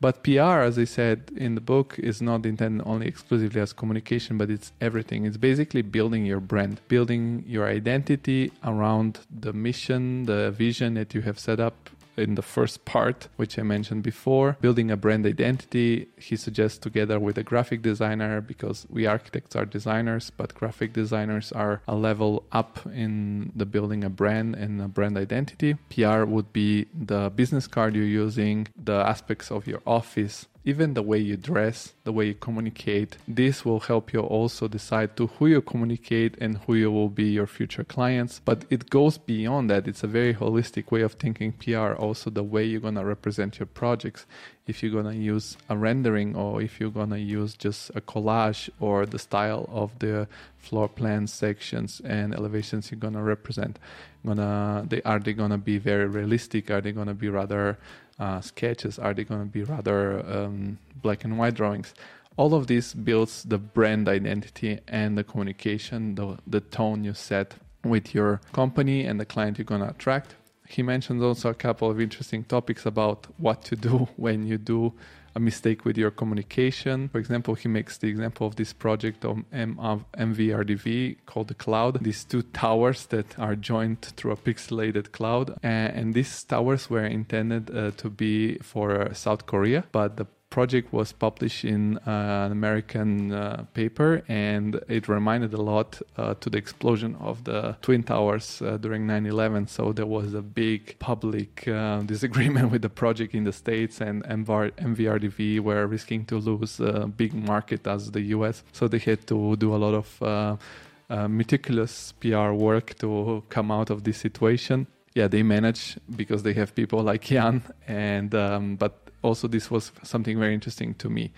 But 0.00 0.24
PR, 0.24 0.62
as 0.66 0.78
I 0.78 0.84
said 0.84 1.30
in 1.36 1.54
the 1.54 1.60
book, 1.60 1.96
is 1.98 2.20
not 2.20 2.44
intended 2.44 2.84
only 2.84 3.06
exclusively 3.06 3.60
as 3.60 3.72
communication, 3.72 4.36
but 4.36 4.50
it's 4.50 4.72
everything. 4.80 5.26
It's 5.26 5.36
basically 5.36 5.82
building 5.82 6.26
your 6.26 6.40
brand, 6.40 6.80
building 6.88 7.44
your 7.46 7.68
identity 7.68 8.50
around 8.64 9.20
the 9.30 9.52
mission, 9.52 10.24
the 10.24 10.50
vision 10.50 10.94
that 10.94 11.14
you 11.14 11.20
have 11.20 11.38
set 11.38 11.60
up 11.60 11.88
in 12.16 12.34
the 12.34 12.42
first 12.42 12.84
part, 12.84 13.28
which 13.36 13.58
I 13.58 13.62
mentioned 13.62 14.02
before, 14.02 14.56
building 14.60 14.90
a 14.90 14.96
brand 14.96 15.26
identity. 15.26 16.08
He 16.16 16.36
suggests 16.36 16.78
together 16.78 17.18
with 17.18 17.38
a 17.38 17.42
graphic 17.42 17.82
designer 17.82 18.40
because 18.40 18.86
we 18.90 19.06
architects 19.06 19.56
are 19.56 19.64
designers, 19.64 20.30
but 20.30 20.54
graphic 20.54 20.92
designers 20.92 21.52
are 21.52 21.82
a 21.88 21.94
level 21.94 22.44
up 22.52 22.80
in 22.86 23.52
the 23.54 23.66
building 23.66 24.04
a 24.04 24.10
brand 24.10 24.54
and 24.54 24.80
a 24.80 24.88
brand 24.88 25.16
identity. 25.16 25.74
PR 25.90 26.24
would 26.24 26.52
be 26.52 26.86
the 26.94 27.30
business 27.30 27.66
card 27.66 27.94
you're 27.94 28.04
using, 28.04 28.68
the 28.76 28.94
aspects 28.94 29.50
of 29.50 29.66
your 29.66 29.80
office, 29.86 30.46
even 30.64 30.94
the 30.94 31.02
way 31.02 31.18
you 31.18 31.36
dress, 31.36 31.92
the 32.04 32.12
way 32.12 32.26
you 32.26 32.34
communicate, 32.34 33.16
this 33.26 33.64
will 33.64 33.80
help 33.80 34.12
you 34.12 34.20
also 34.20 34.68
decide 34.68 35.16
to 35.16 35.26
who 35.26 35.46
you 35.46 35.60
communicate 35.60 36.36
and 36.40 36.58
who 36.58 36.74
you 36.74 36.90
will 36.90 37.08
be 37.08 37.24
your 37.24 37.46
future 37.46 37.84
clients. 37.84 38.40
But 38.44 38.64
it 38.70 38.88
goes 38.88 39.18
beyond 39.18 39.70
that. 39.70 39.88
It's 39.88 40.04
a 40.04 40.06
very 40.08 40.34
holistic 40.34 40.90
way 40.90 41.02
of 41.02 41.14
thinking 41.14 41.52
PR, 41.52 41.94
also 41.94 42.30
the 42.30 42.44
way 42.44 42.64
you're 42.64 42.80
going 42.80 42.94
to 42.94 43.04
represent 43.04 43.58
your 43.58 43.66
projects. 43.66 44.24
If 44.66 44.82
you're 44.82 45.02
to 45.02 45.14
use 45.14 45.56
a 45.68 45.76
rendering 45.76 46.36
or 46.36 46.62
if 46.62 46.78
you're 46.78 46.90
to 46.90 47.18
use 47.18 47.54
just 47.54 47.90
a 47.96 48.00
collage 48.00 48.70
or 48.78 49.06
the 49.06 49.18
style 49.18 49.68
of 49.72 49.98
the 49.98 50.28
floor 50.58 50.88
plan 50.88 51.26
sections 51.26 52.00
and 52.04 52.32
elevations 52.32 52.90
you're 52.90 53.10
to 53.10 53.22
represent. 53.22 53.78
Gonna, 54.24 54.84
they, 54.88 55.02
are 55.02 55.18
they 55.18 55.34
to 55.50 55.58
be 55.58 55.78
very 55.78 56.06
realistic? 56.06 56.70
Are 56.70 56.80
they 56.80 56.92
to 56.92 57.14
be 57.14 57.28
rather 57.28 57.78
uh, 58.20 58.40
sketches? 58.40 58.98
Are 58.98 59.12
they 59.12 59.24
to 59.40 59.46
be 59.46 59.64
rather 59.64 60.24
um, 60.26 60.78
black 61.02 61.24
and 61.24 61.38
white 61.38 61.54
drawings? 61.54 61.92
All 62.36 62.54
of 62.54 62.68
this 62.68 62.94
builds 62.94 63.42
the 63.42 63.58
brand 63.58 64.08
identity 64.08 64.78
and 64.86 65.18
the 65.18 65.24
communication, 65.24 66.14
the, 66.14 66.38
the 66.46 66.60
tone 66.60 67.04
you 67.04 67.14
set 67.14 67.56
with 67.84 68.14
your 68.14 68.40
company 68.52 69.04
and 69.04 69.18
the 69.18 69.26
client 69.26 69.58
you're 69.58 69.64
to 69.82 69.90
attract. 69.90 70.36
He 70.72 70.82
mentions 70.82 71.22
also 71.22 71.50
a 71.50 71.54
couple 71.54 71.90
of 71.90 72.00
interesting 72.00 72.44
topics 72.44 72.86
about 72.86 73.26
what 73.38 73.62
to 73.64 73.76
do 73.76 74.08
when 74.16 74.46
you 74.46 74.58
do 74.58 74.92
a 75.34 75.40
mistake 75.40 75.84
with 75.84 75.96
your 75.96 76.10
communication. 76.10 77.08
For 77.08 77.18
example, 77.18 77.54
he 77.54 77.68
makes 77.68 77.96
the 77.96 78.08
example 78.08 78.46
of 78.46 78.56
this 78.56 78.72
project 78.72 79.24
of 79.24 79.44
MVRDV 79.50 81.16
called 81.26 81.48
the 81.48 81.54
cloud. 81.54 82.02
These 82.04 82.24
two 82.24 82.42
towers 82.42 83.06
that 83.06 83.38
are 83.38 83.56
joined 83.56 84.02
through 84.02 84.32
a 84.32 84.36
pixelated 84.36 85.12
cloud, 85.12 85.58
and, 85.62 86.12
these 86.12 86.44
towers 86.44 86.90
were 86.90 87.06
intended 87.06 87.74
uh, 87.74 87.92
to 87.92 88.10
be 88.10 88.58
for 88.58 89.14
South 89.14 89.46
Korea, 89.46 89.84
but 89.92 90.18
the 90.18 90.26
project 90.52 90.92
was 90.92 91.12
published 91.12 91.64
in 91.64 91.96
uh, 92.06 92.46
an 92.46 92.52
American 92.52 93.32
uh, 93.32 93.64
paper, 93.72 94.22
and 94.28 94.78
it 94.86 95.08
reminded 95.08 95.52
a 95.54 95.62
lot 95.72 96.00
uh, 96.18 96.34
to 96.42 96.50
the 96.50 96.58
explosion 96.58 97.16
of 97.20 97.42
the 97.44 97.74
Twin 97.80 98.02
Towers 98.02 98.60
uh, 98.60 98.76
during 98.76 99.06
9 99.06 99.26
11. 99.26 99.66
So 99.66 99.92
there 99.92 100.06
was 100.06 100.34
a 100.34 100.42
big 100.42 100.98
public 100.98 101.66
uh, 101.66 102.00
disagreement 102.14 102.70
with 102.70 102.82
the 102.82 102.90
project 102.90 103.34
in 103.34 103.44
the 103.44 103.52
States, 103.52 104.00
and 104.02 104.22
MVR- 104.24 104.72
MVRDV 104.92 105.60
were 105.60 105.86
risking 105.86 106.26
to 106.26 106.36
lose 106.36 106.78
a 106.80 107.06
big 107.06 107.32
market 107.32 107.86
as 107.86 108.10
the 108.10 108.22
US. 108.36 108.62
So 108.72 108.88
they 108.88 108.98
had 108.98 109.26
to 109.28 109.56
do 109.56 109.74
a 109.74 109.80
lot 109.84 109.94
of 110.02 110.08
uh, 110.22 111.28
meticulous 111.28 112.12
PR 112.20 112.50
work 112.68 112.98
to 112.98 113.42
come 113.48 113.70
out 113.70 113.88
of 113.90 114.04
this 114.04 114.18
situation 114.18 114.86
yeah, 115.14 115.28
they 115.28 115.42
manage 115.42 115.98
because 116.16 116.42
they 116.42 116.54
have 116.54 116.74
people 116.74 117.02
like 117.02 117.22
Jan, 117.22 117.62
and 117.86 118.34
um, 118.34 118.76
but 118.76 119.01
also 119.22 119.48
this 119.48 119.70
was 119.70 119.92
something 120.02 120.38
very 120.38 120.54
interesting 120.54 120.94
to 120.94 121.08
me. 121.08 121.32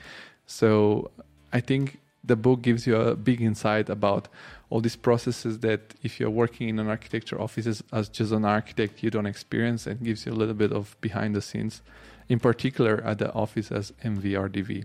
So 0.46 1.10
I 1.52 1.60
think 1.60 1.98
the 2.24 2.36
book 2.36 2.62
gives 2.62 2.86
you 2.86 2.96
a 2.96 3.14
big 3.14 3.40
insight 3.40 3.88
about 3.88 4.28
all 4.70 4.80
these 4.80 4.96
processes 4.96 5.58
that 5.60 5.94
if 6.02 6.18
you're 6.18 6.30
working 6.30 6.68
in 6.68 6.78
an 6.78 6.88
architecture 6.88 7.40
office 7.40 7.82
as 7.92 8.08
just 8.08 8.32
an 8.32 8.44
architect 8.44 9.02
you 9.02 9.10
don't 9.10 9.26
experience 9.26 9.86
and 9.86 10.02
gives 10.02 10.24
you 10.24 10.32
a 10.32 10.34
little 10.34 10.54
bit 10.54 10.72
of 10.72 10.96
behind 11.00 11.34
the 11.34 11.42
scenes 11.42 11.82
in 12.28 12.40
particular 12.40 13.02
at 13.04 13.18
the 13.18 13.30
office 13.32 13.70
as 13.70 13.92
mvrdv 14.02 14.84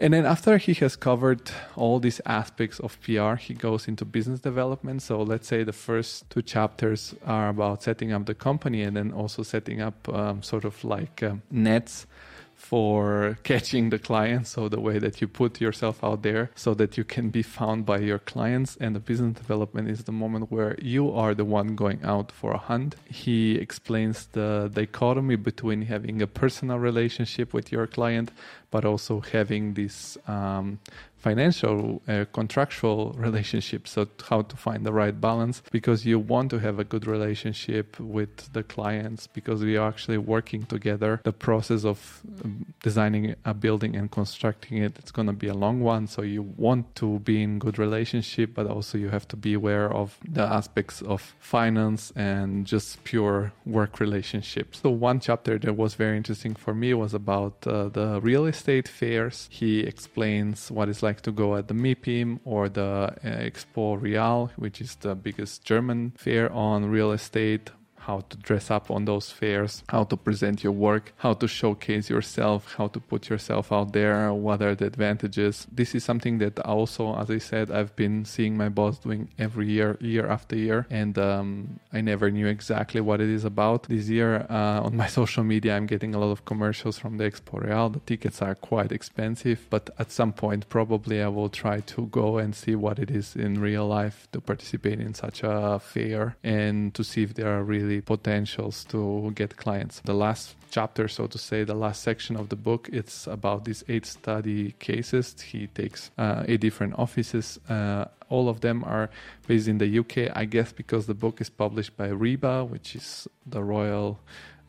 and 0.00 0.12
then 0.12 0.26
after 0.26 0.58
he 0.58 0.74
has 0.74 0.96
covered 0.96 1.50
all 1.76 2.00
these 2.00 2.20
aspects 2.26 2.80
of 2.80 3.00
PR, 3.00 3.34
he 3.36 3.54
goes 3.54 3.86
into 3.86 4.04
business 4.04 4.40
development. 4.40 5.02
So 5.02 5.22
let's 5.22 5.46
say 5.46 5.62
the 5.62 5.72
first 5.72 6.28
two 6.30 6.42
chapters 6.42 7.14
are 7.24 7.48
about 7.48 7.82
setting 7.82 8.12
up 8.12 8.26
the 8.26 8.34
company 8.34 8.82
and 8.82 8.96
then 8.96 9.12
also 9.12 9.42
setting 9.42 9.80
up 9.80 10.08
um, 10.08 10.42
sort 10.42 10.64
of 10.64 10.82
like 10.84 11.22
um, 11.22 11.42
nets 11.50 12.06
for 12.54 13.38
catching 13.42 13.90
the 13.90 13.98
clients. 13.98 14.50
So 14.50 14.68
the 14.68 14.80
way 14.80 14.98
that 14.98 15.20
you 15.20 15.28
put 15.28 15.60
yourself 15.60 16.02
out 16.02 16.22
there 16.22 16.50
so 16.54 16.74
that 16.74 16.96
you 16.96 17.04
can 17.04 17.30
be 17.30 17.42
found 17.42 17.84
by 17.84 17.98
your 17.98 18.18
clients. 18.18 18.76
And 18.80 18.94
the 18.96 19.00
business 19.00 19.36
development 19.36 19.88
is 19.88 20.04
the 20.04 20.12
moment 20.12 20.50
where 20.50 20.76
you 20.80 21.12
are 21.12 21.34
the 21.34 21.44
one 21.44 21.76
going 21.76 22.00
out 22.02 22.32
for 22.32 22.52
a 22.52 22.58
hunt. 22.58 22.96
He 23.10 23.56
explains 23.56 24.26
the 24.26 24.70
dichotomy 24.72 25.36
between 25.36 25.82
having 25.82 26.22
a 26.22 26.26
personal 26.26 26.78
relationship 26.78 27.52
with 27.52 27.70
your 27.70 27.86
client, 27.86 28.30
but 28.70 28.84
also 28.84 29.20
having 29.20 29.74
this 29.74 30.16
um, 30.26 30.78
financial 31.24 32.02
uh, 32.06 32.26
contractual 32.34 33.00
relationship. 33.28 33.88
so 33.88 34.06
how 34.28 34.42
to 34.42 34.56
find 34.56 34.84
the 34.84 34.92
right 34.92 35.18
balance 35.30 35.62
because 35.70 36.04
you 36.04 36.18
want 36.18 36.50
to 36.50 36.58
have 36.58 36.76
a 36.78 36.84
good 36.84 37.06
relationship 37.06 37.98
with 37.98 38.52
the 38.52 38.62
clients 38.62 39.26
because 39.38 39.58
we 39.68 39.74
are 39.80 39.88
actually 39.88 40.18
working 40.18 40.62
together 40.76 41.12
the 41.24 41.32
process 41.32 41.82
of 41.92 41.98
um, 42.44 42.66
designing 42.82 43.34
a 43.46 43.54
building 43.54 43.96
and 43.96 44.10
constructing 44.10 44.76
it 44.86 44.92
it's 44.98 45.10
going 45.10 45.30
to 45.34 45.38
be 45.44 45.48
a 45.48 45.58
long 45.64 45.80
one 45.80 46.06
so 46.06 46.20
you 46.20 46.42
want 46.66 46.84
to 46.94 47.18
be 47.30 47.42
in 47.42 47.58
good 47.58 47.78
relationship 47.78 48.48
but 48.58 48.66
also 48.66 48.98
you 48.98 49.08
have 49.08 49.26
to 49.26 49.36
be 49.46 49.54
aware 49.54 49.88
of 50.02 50.18
the 50.38 50.46
aspects 50.58 51.00
of 51.14 51.20
finance 51.38 52.12
and 52.16 52.66
just 52.66 53.02
pure 53.04 53.52
work 53.64 53.98
relationships 53.98 54.80
so 54.82 54.90
one 54.90 55.18
chapter 55.20 55.58
that 55.58 55.74
was 55.74 55.94
very 55.94 56.16
interesting 56.18 56.54
for 56.54 56.74
me 56.74 56.92
was 56.92 57.14
about 57.14 57.54
uh, 57.66 57.88
the 57.88 58.20
real 58.20 58.44
estate 58.44 58.86
fairs 58.86 59.48
he 59.50 59.80
explains 59.80 60.70
what 60.70 60.86
it's 60.90 61.02
like 61.02 61.13
like 61.14 61.22
to 61.22 61.30
go 61.30 61.54
at 61.54 61.68
the 61.68 61.74
MIPIM 61.74 62.40
or 62.44 62.68
the 62.68 62.82
uh, 62.82 63.10
Expo 63.22 64.00
Real, 64.00 64.50
which 64.56 64.80
is 64.80 64.96
the 64.96 65.14
biggest 65.14 65.64
German 65.64 66.12
fair 66.16 66.52
on 66.52 66.86
real 66.86 67.12
estate 67.12 67.70
how 68.06 68.20
to 68.28 68.36
dress 68.36 68.70
up 68.70 68.90
on 68.90 69.04
those 69.06 69.30
fairs, 69.30 69.82
how 69.88 70.04
to 70.04 70.16
present 70.16 70.62
your 70.62 70.72
work, 70.72 71.12
how 71.16 71.32
to 71.34 71.48
showcase 71.48 72.10
yourself, 72.10 72.74
how 72.76 72.88
to 72.88 73.00
put 73.00 73.28
yourself 73.30 73.72
out 73.72 73.92
there, 73.92 74.32
what 74.32 74.60
are 74.62 74.74
the 74.74 74.86
advantages. 74.86 75.66
This 75.72 75.94
is 75.94 76.04
something 76.04 76.38
that 76.38 76.58
also, 76.60 77.16
as 77.16 77.30
I 77.30 77.38
said, 77.38 77.70
I've 77.70 77.94
been 77.96 78.24
seeing 78.24 78.56
my 78.56 78.68
boss 78.68 78.98
doing 78.98 79.28
every 79.38 79.68
year, 79.70 79.96
year 80.00 80.26
after 80.26 80.56
year, 80.56 80.86
and 80.90 81.18
um, 81.18 81.80
I 81.92 82.00
never 82.00 82.30
knew 82.30 82.46
exactly 82.46 83.00
what 83.00 83.20
it 83.20 83.30
is 83.30 83.44
about. 83.44 83.84
This 83.84 84.08
year 84.08 84.46
uh, 84.50 84.86
on 84.86 84.96
my 84.96 85.06
social 85.20 85.44
media, 85.44 85.76
I'm 85.76 85.86
getting 85.86 86.14
a 86.14 86.18
lot 86.18 86.30
of 86.30 86.44
commercials 86.44 86.98
from 86.98 87.16
the 87.16 87.24
Expo 87.24 87.64
Real. 87.64 87.88
The 87.88 88.00
tickets 88.00 88.42
are 88.42 88.54
quite 88.54 88.92
expensive, 88.92 89.66
but 89.70 89.90
at 89.98 90.12
some 90.12 90.32
point, 90.32 90.68
probably 90.68 91.22
I 91.22 91.28
will 91.28 91.48
try 91.48 91.80
to 91.80 92.06
go 92.06 92.38
and 92.38 92.54
see 92.54 92.74
what 92.74 92.98
it 92.98 93.10
is 93.10 93.34
in 93.34 93.60
real 93.60 93.86
life 93.86 94.28
to 94.32 94.40
participate 94.40 95.00
in 95.00 95.14
such 95.14 95.42
a 95.42 95.78
fair 95.78 96.36
and 96.44 96.94
to 96.94 97.02
see 97.02 97.22
if 97.22 97.34
there 97.34 97.48
are 97.56 97.62
really 97.62 97.93
potentials 98.00 98.84
to 98.84 99.32
get 99.34 99.56
clients. 99.56 100.00
The 100.04 100.14
last 100.14 100.56
chapter, 100.70 101.08
so 101.08 101.26
to 101.26 101.38
say, 101.38 101.64
the 101.64 101.74
last 101.74 102.02
section 102.02 102.36
of 102.36 102.48
the 102.48 102.56
book, 102.56 102.88
it's 102.92 103.26
about 103.26 103.64
these 103.64 103.84
eight 103.88 104.06
study 104.06 104.72
cases. 104.78 105.40
He 105.40 105.68
takes 105.68 106.10
uh, 106.18 106.44
eight 106.48 106.60
different 106.60 106.98
offices. 106.98 107.58
Uh, 107.68 108.06
all 108.28 108.48
of 108.48 108.60
them 108.60 108.84
are 108.84 109.10
based 109.46 109.68
in 109.68 109.78
the 109.78 109.98
UK, 109.98 110.30
I 110.34 110.44
guess, 110.44 110.72
because 110.72 111.06
the 111.06 111.14
book 111.14 111.40
is 111.40 111.50
published 111.50 111.96
by 111.96 112.08
RIBA, 112.08 112.68
which 112.68 112.96
is 112.96 113.28
the 113.46 113.62
Royal 113.62 114.18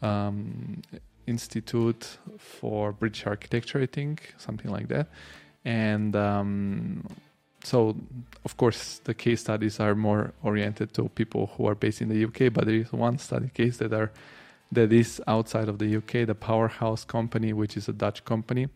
um, 0.01 0.82
Institute 1.27 2.17
for 2.38 2.91
British 2.91 3.25
Architecture, 3.25 3.82
I 3.82 3.88
think, 3.88 4.36
something 4.38 4.72
like 4.72 4.88
that. 4.89 5.08
And 5.63 6.15
um, 6.15 7.03
so 7.66 7.96
of 8.44 8.58
course 8.58 9.00
the 9.06 9.14
case 9.14 9.42
studies 9.42 9.80
are 9.80 9.96
more 9.96 10.34
oriented 10.44 10.94
to 10.94 11.10
people 11.10 11.52
who 11.58 11.68
are 11.68 11.76
based 11.76 12.02
in 12.02 12.10
the 12.10 12.26
UK 12.26 12.54
but 12.54 12.66
there 12.66 12.76
is 12.76 12.92
one 12.92 13.18
study 13.18 13.50
case 13.54 13.78
that 13.78 13.94
are 13.94 14.12
that 14.72 14.92
is 14.92 15.22
outside 15.28 15.70
of 15.70 15.80
the 15.80 15.96
UK 15.98 16.28
the 16.28 16.36
powerhouse 16.36 17.04
company 17.06 17.54
which 17.54 17.78
is 17.78 17.88
a 17.88 17.94
Dutch 17.94 18.24
company. 18.26 18.68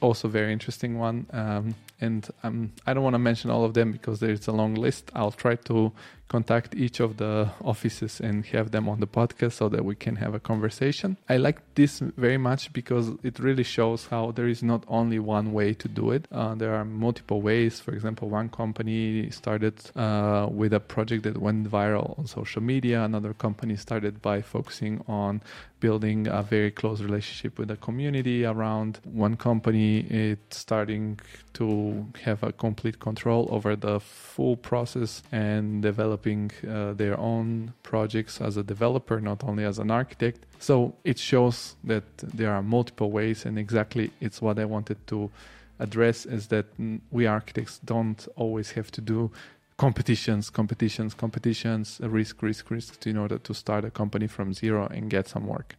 Also 0.00 0.28
very 0.28 0.52
interesting 0.52 0.98
one 0.98 1.26
um, 1.32 1.74
and 2.00 2.28
um, 2.42 2.72
I 2.86 2.94
don't 2.94 3.02
want 3.02 3.14
to 3.14 3.18
mention 3.18 3.50
all 3.50 3.64
of 3.64 3.74
them 3.74 3.92
because 3.92 4.20
there's 4.20 4.46
a 4.46 4.52
long 4.52 4.74
list. 4.74 5.10
I'll 5.14 5.32
try 5.32 5.56
to 5.56 5.92
contact 6.28 6.74
each 6.74 7.00
of 7.00 7.16
the 7.18 7.50
offices 7.62 8.20
and 8.20 8.44
have 8.46 8.70
them 8.70 8.88
on 8.88 9.00
the 9.00 9.06
podcast 9.06 9.52
so 9.52 9.68
that 9.68 9.84
we 9.84 9.94
can 9.94 10.16
have 10.16 10.34
a 10.34 10.40
conversation. 10.40 11.16
I 11.28 11.36
like 11.36 11.60
this 11.74 12.00
very 12.00 12.38
much 12.38 12.72
because 12.72 13.10
it 13.22 13.38
really 13.38 13.62
shows 13.62 14.06
how 14.06 14.32
there 14.32 14.48
is 14.48 14.62
not 14.62 14.84
only 14.88 15.18
one 15.18 15.52
way 15.52 15.74
to 15.74 15.88
do 15.88 16.10
it. 16.10 16.26
Uh, 16.32 16.54
there 16.54 16.74
are 16.74 16.84
multiple 16.84 17.40
ways. 17.42 17.80
For 17.80 17.92
example, 17.92 18.28
one 18.28 18.48
company 18.48 19.30
started 19.30 19.74
uh, 19.96 20.48
with 20.50 20.72
a 20.72 20.80
project 20.80 21.24
that 21.24 21.38
went 21.38 21.70
viral 21.70 22.18
on 22.18 22.26
social 22.26 22.62
media. 22.62 23.02
Another 23.02 23.34
company 23.34 23.76
started 23.76 24.22
by 24.22 24.40
focusing 24.42 25.04
on 25.06 25.42
building 25.80 26.26
a 26.28 26.42
very 26.42 26.70
close 26.70 27.02
relationship 27.02 27.58
with 27.58 27.68
the 27.68 27.76
community 27.76 28.44
around 28.44 29.00
one 29.04 29.36
company. 29.36 29.98
It's 30.08 30.56
starting 30.56 31.20
to 31.54 32.06
have 32.22 32.42
a 32.42 32.52
complete 32.52 33.00
control 33.00 33.48
over 33.50 33.76
the 33.76 34.00
full 34.00 34.56
process 34.56 35.22
and 35.30 35.82
develop 35.82 36.13
developing 36.16 36.50
uh, 36.68 36.94
their 36.94 37.18
own 37.18 37.72
projects 37.82 38.40
as 38.40 38.56
a 38.56 38.62
developer, 38.62 39.20
not 39.20 39.44
only 39.44 39.64
as 39.64 39.78
an 39.78 39.90
architect. 39.90 40.46
So 40.58 40.94
it 41.04 41.18
shows 41.18 41.76
that 41.84 42.04
there 42.18 42.52
are 42.52 42.62
multiple 42.62 43.10
ways, 43.10 43.46
and 43.46 43.58
exactly 43.58 44.10
it's 44.20 44.40
what 44.40 44.58
I 44.58 44.64
wanted 44.64 44.96
to 45.06 45.30
address 45.78 46.26
is 46.26 46.46
that 46.48 46.66
we 47.10 47.26
architects 47.26 47.80
don't 47.84 48.28
always 48.36 48.72
have 48.72 48.90
to 48.92 49.00
do 49.00 49.30
competitions, 49.76 50.50
competitions, 50.50 51.14
competitions, 51.14 52.00
risk, 52.00 52.42
risk, 52.42 52.70
risk 52.70 53.06
in 53.06 53.16
order 53.16 53.38
to 53.38 53.52
start 53.52 53.84
a 53.84 53.90
company 53.90 54.28
from 54.28 54.52
zero 54.52 54.86
and 54.86 55.10
get 55.10 55.28
some 55.28 55.46
work. 55.46 55.74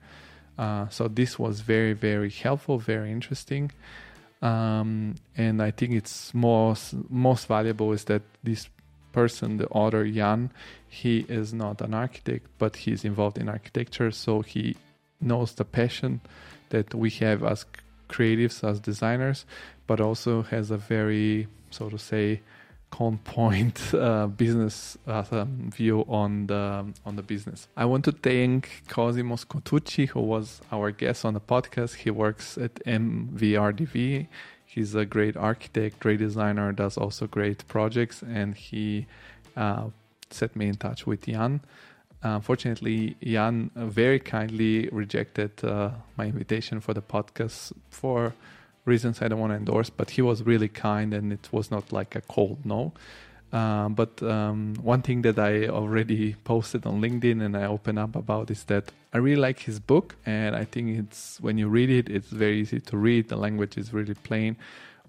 Uh, 0.57 0.89
so 0.89 1.07
this 1.07 1.39
was 1.39 1.61
very, 1.61 1.93
very 1.93 2.29
helpful, 2.29 2.77
very 2.77 3.11
interesting. 3.11 3.71
Um, 4.41 5.15
and 5.37 5.61
I 5.61 5.71
think 5.71 5.93
it's 5.93 6.33
most 6.33 6.93
most 7.09 7.47
valuable 7.47 7.93
is 7.93 8.03
that 8.03 8.21
this 8.43 8.69
person, 9.15 9.57
the 9.57 9.67
author 9.69 10.05
Jan, 10.17 10.51
he 10.89 11.25
is 11.39 11.53
not 11.53 11.81
an 11.81 11.93
architect, 11.93 12.45
but 12.57 12.75
he's 12.83 13.05
involved 13.05 13.37
in 13.37 13.47
architecture, 13.47 14.11
so 14.11 14.41
he 14.41 14.75
knows 15.21 15.53
the 15.53 15.63
passion 15.79 16.19
that 16.69 16.93
we 16.93 17.09
have 17.23 17.39
as 17.43 17.65
creatives, 18.09 18.57
as 18.69 18.79
designers, 18.91 19.45
but 19.87 20.01
also 20.01 20.41
has 20.53 20.69
a 20.69 20.77
very, 20.77 21.47
so 21.71 21.89
to 21.89 21.97
say, 21.97 22.41
con 22.91 23.17
point 23.37 23.77
uh, 23.93 24.27
business 24.27 24.97
uh, 25.07 25.45
view 25.77 25.97
on 26.21 26.47
the 26.47 26.65
on 27.07 27.15
the 27.15 27.23
business. 27.23 27.67
I 27.75 27.85
want 27.85 28.03
to 28.05 28.11
thank 28.11 28.83
Cosimo 28.87 29.35
Scotucci, 29.35 30.09
who 30.09 30.21
was 30.21 30.61
our 30.71 30.91
guest 30.91 31.25
on 31.25 31.33
the 31.33 31.45
podcast. 31.53 31.95
He 32.03 32.11
works 32.11 32.57
at 32.57 32.75
MVRDV 32.85 34.27
He's 34.75 34.93
a 34.93 35.05
great 35.05 35.37
architect, 35.37 36.01
great 36.01 36.19
designer, 36.19 36.73
does 36.73 36.97
also 36.97 37.27
great 37.27 37.65
projects, 37.69 38.21
and 38.21 38.53
he 38.53 39.07
uh, 39.55 39.85
set 40.29 40.53
me 40.53 40.67
in 40.67 40.75
touch 40.75 41.07
with 41.07 41.27
Jan. 41.27 41.61
unfortunately, 42.21 43.15
Jan 43.23 43.71
very 43.73 44.19
kindly 44.19 44.89
rejected 44.91 45.63
uh, 45.63 45.91
my 46.17 46.25
invitation 46.25 46.81
for 46.81 46.93
the 46.93 47.01
podcast 47.01 47.71
for 47.89 48.33
reasons 48.83 49.21
I 49.21 49.29
don't 49.29 49.39
want 49.39 49.53
to 49.53 49.57
endorse, 49.57 49.89
but 49.89 50.09
he 50.09 50.21
was 50.21 50.43
really 50.43 50.67
kind 50.67 51.13
and 51.13 51.31
it 51.31 51.47
was 51.53 51.71
not 51.71 51.93
like 51.93 52.13
a 52.13 52.21
cold 52.21 52.65
no. 52.65 52.91
Uh, 53.53 53.87
but 53.87 54.21
um, 54.23 54.75
one 54.81 55.01
thing 55.01 55.21
that 55.21 55.39
I 55.39 55.67
already 55.67 56.35
posted 56.43 56.85
on 56.85 56.99
LinkedIn 56.99 57.41
and 57.41 57.55
I 57.55 57.63
open 57.67 57.97
up 57.97 58.13
about 58.17 58.51
is 58.51 58.65
that 58.65 58.91
I 59.15 59.19
really 59.19 59.39
like 59.39 59.59
his 59.59 59.79
book, 59.79 60.17
and 60.25 60.57
I 60.57 60.65
think 60.65 60.99
it's 60.99 61.39
when 61.39 61.57
you 61.57 61.69
read 61.69 61.89
it, 61.89 62.09
it's 62.09 62.27
very 62.27 62.59
easy 62.59 62.81
to 62.81 62.97
read. 62.97 63.29
The 63.29 63.37
language 63.37 63.77
is 63.77 63.93
really 63.93 64.13
plain. 64.13 64.57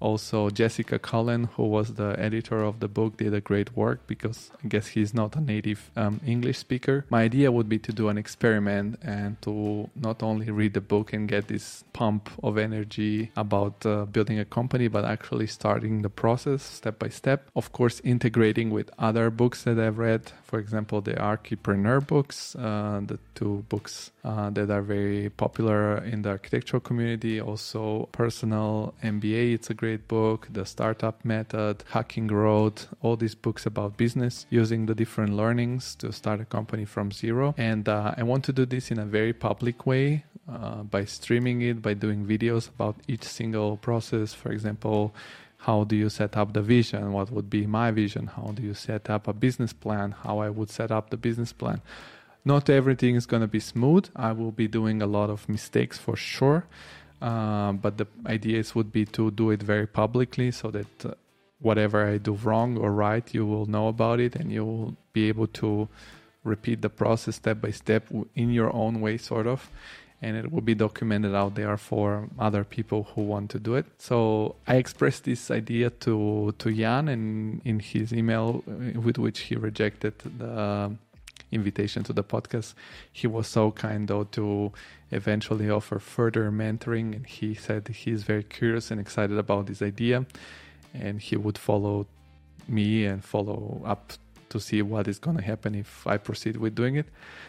Also 0.01 0.51
jessica 0.51 0.99
cullen 0.99 1.45
who 1.55 1.65
was 1.65 1.95
the 1.95 2.15
editor 2.19 2.63
of 2.63 2.81
the 2.81 2.89
book 2.89 3.17
did 3.17 3.33
a 3.33 3.41
great 3.41 3.75
work 3.75 4.07
because 4.07 4.51
i 4.63 4.69
guess 4.69 4.89
he's 4.89 5.15
not 5.15 5.35
a 5.37 5.41
native 5.41 5.91
um, 5.97 6.21
english 6.27 6.59
speaker. 6.59 7.05
My 7.09 7.23
idea 7.23 7.51
would 7.51 7.69
be 7.69 7.79
to 7.79 7.93
do 7.93 8.09
an 8.09 8.19
experiment 8.19 8.99
and 9.03 9.41
to 9.43 9.89
not 9.95 10.23
only 10.23 10.51
read 10.51 10.75
the 10.75 10.81
book 10.81 11.13
and 11.13 11.29
get 11.29 11.49
this 11.49 11.85
pump 11.93 12.31
of 12.43 12.59
energy 12.59 13.31
about 13.37 13.87
uh, 13.87 14.05
building 14.05 14.39
a 14.39 14.45
company 14.45 14.89
but 14.89 15.05
actually 15.05 15.47
starting 15.47 16.03
the 16.03 16.11
process 16.11 16.63
step 16.63 16.99
by 16.99 17.09
step. 17.09 17.49
Of 17.55 17.73
course 17.73 18.01
integrating 18.05 18.71
with 18.71 18.91
other 18.99 19.31
books 19.31 19.63
that 19.65 19.79
i've 19.79 19.99
read 19.99 20.23
for 20.45 20.59
example 20.59 21.01
the 21.01 21.15
archipreneur 21.15 22.07
books 22.07 22.55
uh, 22.57 23.01
the 23.07 23.19
two 23.35 23.65
books 23.69 23.96
uh, 24.25 24.51
that 24.51 24.71
are 24.71 24.83
very 24.83 25.31
popular 25.31 25.99
in 26.13 26.23
the 26.23 26.31
architectural 26.31 26.81
community 26.81 27.41
also 27.41 28.09
personal 28.13 28.95
mba 29.03 29.57
it's 29.57 29.71
a 29.71 29.75
great 29.75 30.07
book, 30.07 30.49
The 30.53 30.65
Startup 30.67 31.25
Method, 31.25 31.85
Hacking 31.91 32.27
Growth, 32.27 32.89
all 33.01 33.17
these 33.17 33.35
books 33.35 33.67
about 33.67 33.97
business, 33.97 34.47
using 34.51 34.87
the 34.87 34.95
different 34.95 35.35
learnings 35.35 35.95
to 35.97 36.13
start 36.13 36.41
a 36.41 36.45
company 36.45 36.85
from 36.85 37.11
zero. 37.11 37.55
And 37.57 37.89
uh, 37.89 38.15
I 38.17 38.23
want 38.23 38.45
to 38.45 38.53
do 38.53 38.67
this 38.67 38.91
in 38.91 38.99
a 38.99 39.07
very 39.07 39.33
public 39.33 39.87
way 39.87 40.25
uh, 40.49 40.83
by 40.83 41.05
streaming 41.05 41.63
it, 41.63 41.81
by 41.83 41.95
doing 41.95 42.27
videos 42.27 42.69
about 42.69 42.97
each 43.09 43.25
single 43.25 43.77
process. 43.79 44.35
For 44.35 44.53
example, 44.53 45.15
how 45.59 45.85
do 45.85 45.97
you 45.97 46.09
set 46.09 46.37
up 46.37 46.53
the 46.53 46.63
vision? 46.63 47.13
What 47.13 47.31
would 47.31 47.49
be 47.49 47.67
my 47.67 47.91
vision? 47.91 48.27
How 48.27 48.53
do 48.55 48.63
you 48.63 48.75
set 48.75 49.09
up 49.11 49.27
a 49.27 49.33
business 49.33 49.73
plan? 49.73 50.15
How 50.23 50.39
I 50.41 50.51
would 50.51 50.71
set 50.71 50.91
up 50.91 51.11
the 51.11 51.17
business 51.17 51.53
plan. 51.53 51.81
Not 52.47 52.71
everything 52.71 53.17
is 53.17 53.27
going 53.27 53.43
to 53.43 53.49
be 53.49 53.59
smooth. 53.59 54.09
I 54.15 54.31
will 54.31 54.53
be 54.53 54.69
doing 54.69 55.03
a 55.03 55.07
lot 55.07 55.31
of 55.31 55.49
mistakes 55.49 55.99
for 55.99 56.15
sure. 56.15 56.65
Uh, 57.21 57.73
but 57.73 57.99
the 57.99 58.07
ideas 58.25 58.73
would 58.73 58.93
be 58.93 59.05
to 59.07 59.33
do 59.33 59.51
it 59.51 59.61
very 59.61 59.89
publicly 59.89 60.53
so 60.53 60.71
that 60.71 61.05
uh, 61.05 61.15
whatever 61.61 62.07
I 62.07 62.19
do 62.19 62.35
wrong 62.35 62.77
or 62.77 62.93
right, 62.93 63.27
you 63.35 63.45
will 63.45 63.67
know 63.67 63.89
about 63.89 64.21
it 64.21 64.37
and 64.37 64.53
you 64.53 64.65
will 64.65 64.97
be 65.13 65.27
able 65.27 65.49
to 65.49 65.89
repeat 66.45 66.83
the 66.83 66.89
process 66.89 67.35
step 67.35 67.61
by 67.61 67.73
step 67.73 68.05
in 68.37 68.51
your 68.51 68.73
own 68.73 69.01
way, 69.01 69.17
sort 69.17 69.49
of. 69.49 69.69
And 70.23 70.37
it 70.37 70.53
will 70.53 70.61
be 70.61 70.77
documented 70.77 71.35
out 71.35 71.57
there 71.57 71.77
for 71.77 72.29
other 72.39 72.63
people 72.63 73.09
who 73.15 73.23
want 73.23 73.51
to 73.51 73.59
do 73.59 73.75
it. 73.75 73.87
So 73.99 74.55
I 74.69 74.77
expressed 74.77 75.25
this 75.25 75.51
idea 75.51 75.91
to 75.91 76.55
to 76.59 76.73
Jan, 76.73 77.09
and 77.09 77.61
in 77.65 77.81
his 77.81 78.13
email, 78.13 78.63
uh, 78.67 78.99
with 79.01 79.19
which 79.19 79.41
he 79.41 79.57
rejected 79.57 80.15
the 80.39 80.97
invitation 81.53 82.03
to 82.05 82.13
the 82.13 82.25
podcast. 82.25 82.75
He 83.13 83.27
was 83.27 83.47
so 83.47 83.71
kind 83.71 84.09
though 84.09 84.25
to 84.25 84.73
eventually 85.11 85.71
offer 85.71 85.99
further 85.99 86.51
mentoring 86.51 87.15
and 87.15 87.27
he 87.27 87.55
said 87.55 87.89
he's 87.89 88.23
very 88.25 88.43
curious 88.43 88.91
and 88.91 89.01
excited 89.01 89.39
about 89.39 89.67
this 89.67 89.83
idea 89.83 90.27
and 90.93 91.21
he 91.21 91.37
would 91.37 91.59
follow 91.59 92.07
me 92.69 93.05
and 93.07 93.25
follow 93.25 93.81
up 93.85 94.13
to 94.49 94.61
see 94.61 94.83
what 94.83 95.09
is 95.09 95.19
going 95.19 95.37
to 95.37 95.43
happen 95.43 95.75
if 95.75 96.07
I 96.07 96.17
proceed 96.17 96.57
with 96.57 96.75
doing 96.75 96.97
it. 96.97 97.07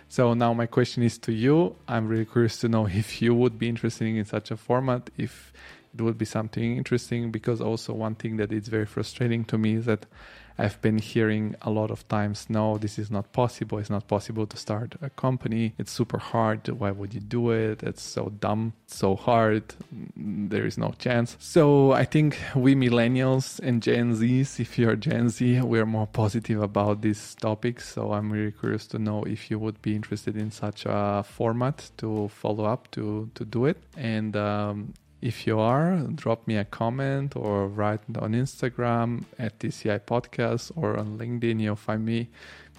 So 0.10 0.34
now 0.34 0.54
my 0.54 0.66
question 0.66 1.04
is 1.04 1.18
to 1.20 1.32
you. 1.32 1.76
I'm 1.88 2.08
really 2.08 2.26
curious 2.26 2.58
to 2.60 2.70
know 2.70 2.88
if 3.04 3.22
you 3.22 3.34
would 3.34 3.58
be 3.60 3.70
interested 3.70 4.08
in 4.08 4.26
such 4.26 4.52
a 4.52 4.58
format, 4.58 5.10
if 5.18 5.54
it 5.98 6.04
would 6.04 6.18
be 6.18 6.26
something 6.26 6.78
interesting 6.78 7.32
because 7.32 7.62
also 7.62 7.94
one 7.94 8.16
thing 8.16 8.38
that 8.38 8.52
is 8.52 8.68
very 8.68 8.86
frustrating 8.86 9.44
to 9.46 9.58
me 9.58 9.76
is 9.76 9.86
that 9.86 10.06
I've 10.60 10.82
been 10.82 10.98
hearing 10.98 11.56
a 11.62 11.70
lot 11.70 11.92
of 11.92 12.08
times, 12.08 12.48
no, 12.50 12.78
this 12.78 12.98
is 12.98 13.12
not 13.12 13.32
possible. 13.32 13.78
It's 13.78 13.90
not 13.92 14.08
possible 14.08 14.48
to 14.48 14.58
start 14.58 14.96
a 15.02 15.10
company. 15.12 15.74
It's 15.78 15.92
super 15.92 16.18
hard. 16.18 16.68
Why 16.68 16.92
would 16.92 17.14
you 17.14 17.20
do 17.20 17.52
it? 17.52 17.84
It's 17.84 18.02
so 18.02 18.30
dumb, 18.40 18.74
so 18.88 19.16
hard. 19.16 19.76
There 20.16 20.66
is 20.66 20.78
no 20.78 20.96
chance. 20.98 21.38
So 21.40 21.92
I 21.92 22.06
think 22.06 22.40
we 22.56 22.74
millennials 22.74 23.60
and 23.60 23.84
Gen 23.84 24.16
Zs, 24.16 24.60
if 24.60 24.80
you're 24.80 24.96
Gen 24.96 25.30
Z, 25.30 25.62
we're 25.62 25.86
more 25.86 26.08
positive 26.08 26.62
about 26.62 27.02
these 27.02 27.36
topics. 27.36 27.94
So 27.94 28.14
I'm 28.14 28.32
really 28.32 28.52
curious 28.52 28.88
to 28.88 29.00
know 29.00 29.24
if 29.24 29.52
you 29.52 29.60
would 29.60 29.80
be 29.84 29.96
interested 29.96 30.36
in 30.36 30.50
such 30.50 30.86
a 30.88 31.24
format 31.24 31.92
to 31.98 32.30
follow 32.30 32.66
up 32.66 32.90
to 32.92 33.30
to 33.36 33.46
do 33.46 33.66
it. 33.66 33.78
And 33.96 34.36
um, 34.36 34.94
if 35.22 35.48
you 35.48 35.60
are, 35.60 35.98
drop 36.14 36.48
me 36.48 36.58
a 36.58 36.66
comment 36.66 37.36
or 37.36 37.68
write 37.68 38.02
on 38.20 38.34
Instagram 38.34 39.24
at 39.40 39.58
TCI 39.60 40.02
Podcast 40.02 40.72
or 40.76 40.98
on 40.98 41.18
LinkedIn. 41.18 41.60
You'll 41.60 41.76
find 41.76 42.06
me 42.06 42.30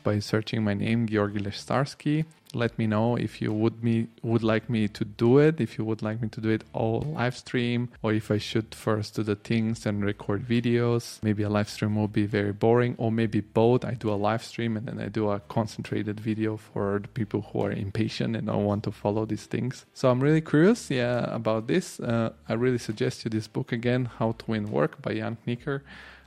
by 0.09 0.18
searching 0.21 0.64
my 0.64 0.73
name, 0.73 1.07
Georgi 1.07 1.38
Lechtarski 1.38 2.25
let 2.55 2.79
me 2.79 2.87
know 2.87 3.16
if 3.16 3.42
you 3.42 3.53
would 3.53 3.83
me 3.85 4.09
would 4.23 4.42
like 4.42 4.71
me 4.71 4.88
to 4.88 5.05
do 5.05 5.38
it 5.38 5.61
if 5.61 5.77
you 5.77 5.85
would 5.85 6.03
like 6.03 6.21
me 6.23 6.29
to 6.29 6.40
do 6.40 6.49
it 6.49 6.64
all 6.73 7.01
live 7.14 7.37
stream 7.37 7.90
or 8.03 8.12
if 8.12 8.31
i 8.31 8.38
should 8.38 8.75
first 8.75 9.16
do 9.16 9.23
the 9.23 9.35
things 9.37 9.85
and 9.85 10.05
record 10.05 10.47
videos. 10.47 11.23
Maybe 11.23 11.42
a 11.42 11.49
live 11.49 11.68
stream 11.68 11.94
will 11.97 12.09
be 12.09 12.27
very 12.27 12.53
boring 12.53 12.94
or 12.97 13.12
maybe 13.12 13.40
both. 13.40 13.85
I 13.85 13.92
do 13.92 14.11
a 14.11 14.18
live 14.29 14.42
stream 14.42 14.77
and 14.79 14.87
then 14.87 14.99
i 14.99 15.09
do 15.09 15.29
a 15.29 15.40
concentrated 15.40 16.21
video 16.21 16.57
for 16.57 17.01
the 17.03 17.09
people 17.09 17.42
who 17.42 17.64
are 17.66 17.73
impatient 17.73 18.35
and 18.37 18.47
don't 18.47 18.64
want 18.64 18.85
to 18.85 18.92
follow 18.92 19.27
these 19.27 19.44
things. 19.44 19.85
So 19.92 20.11
i'm 20.11 20.21
really 20.21 20.40
curious 20.40 20.90
yeah 20.90 21.18
about 21.40 21.66
this. 21.66 22.01
Uh, 22.01 22.33
i 22.49 22.55
really 22.55 22.79
suggest 22.79 23.25
you 23.25 23.31
this 23.31 23.47
book 23.47 23.73
again 23.73 24.07
how 24.18 24.33
to 24.33 24.44
win 24.47 24.71
work 24.71 25.03
by 25.03 25.14
jan 25.14 25.37
knikker. 25.47 25.83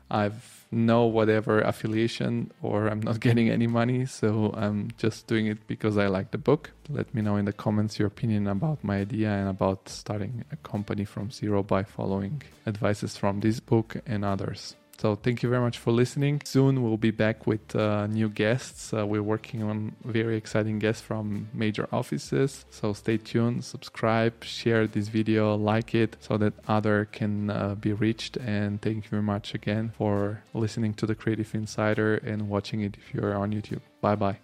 I've 0.10 0.61
no 0.72 1.06
whatever 1.06 1.60
affiliation 1.62 2.52
or 2.62 2.88
I'm 2.88 3.02
not 3.02 3.20
getting 3.28 3.50
any 3.50 3.68
money, 3.68 4.06
so 4.06 4.54
I'm 4.56 4.90
just 4.98 5.28
doing 5.28 5.48
it 5.48 5.68
because 5.68 5.98
I 5.98 6.08
like 6.08 6.32
the 6.32 6.38
book. 6.38 6.72
Let 6.90 7.14
me 7.14 7.22
know 7.22 7.36
in 7.36 7.46
the 7.46 7.54
comments 7.54 8.00
your 8.00 8.08
opinion 8.08 8.48
about 8.48 8.84
my 8.84 9.00
idea 9.00 9.30
and 9.30 9.50
about 9.50 9.90
starting 9.90 10.46
a 10.52 10.56
company 10.58 11.06
from 11.06 11.32
zero 11.32 11.64
by 11.64 11.84
following 11.84 12.42
advices 12.66 13.18
from 13.18 13.42
this 13.42 13.60
book 13.60 13.98
and 14.06 14.24
others. 14.24 14.76
So 15.02 15.16
thank 15.16 15.42
you 15.42 15.50
very 15.50 15.64
much 15.64 15.80
for 15.80 15.92
listening. 15.92 16.44
Soon 16.46 16.84
we'll 16.84 16.96
be 16.96 17.10
back 17.10 17.48
with 17.48 17.76
uh, 17.76 18.06
new 18.06 18.30
guests. 18.30 18.94
Uh, 18.94 19.04
we're 19.08 19.24
working 19.24 19.64
on 19.64 19.96
very 20.06 20.38
exciting 20.38 20.78
guests 20.78 21.02
from 21.02 21.50
major 21.56 21.88
offices. 21.92 22.66
So 22.70 22.94
stay 22.94 23.18
tuned, 23.18 23.66
subscribe, 23.66 24.44
share 24.44 24.86
this 24.86 25.08
video, 25.08 25.56
like 25.56 25.96
it 25.96 26.18
so 26.20 26.38
that 26.38 26.54
other 26.68 27.06
can 27.12 27.50
uh, 27.50 27.74
be 27.74 27.94
reached. 27.94 28.38
And 28.38 28.80
thank 28.80 29.06
you 29.06 29.10
very 29.10 29.24
much 29.24 29.56
again 29.56 29.92
for 29.98 30.44
listening 30.54 30.94
to 30.94 31.08
the 31.08 31.16
Creative 31.16 31.52
Insider 31.56 32.18
and 32.18 32.48
watching 32.48 32.82
it 32.82 32.96
if 32.96 33.12
you're 33.12 33.36
on 33.36 33.52
YouTube. 33.52 33.82
Bye 34.02 34.16
bye. 34.16 34.38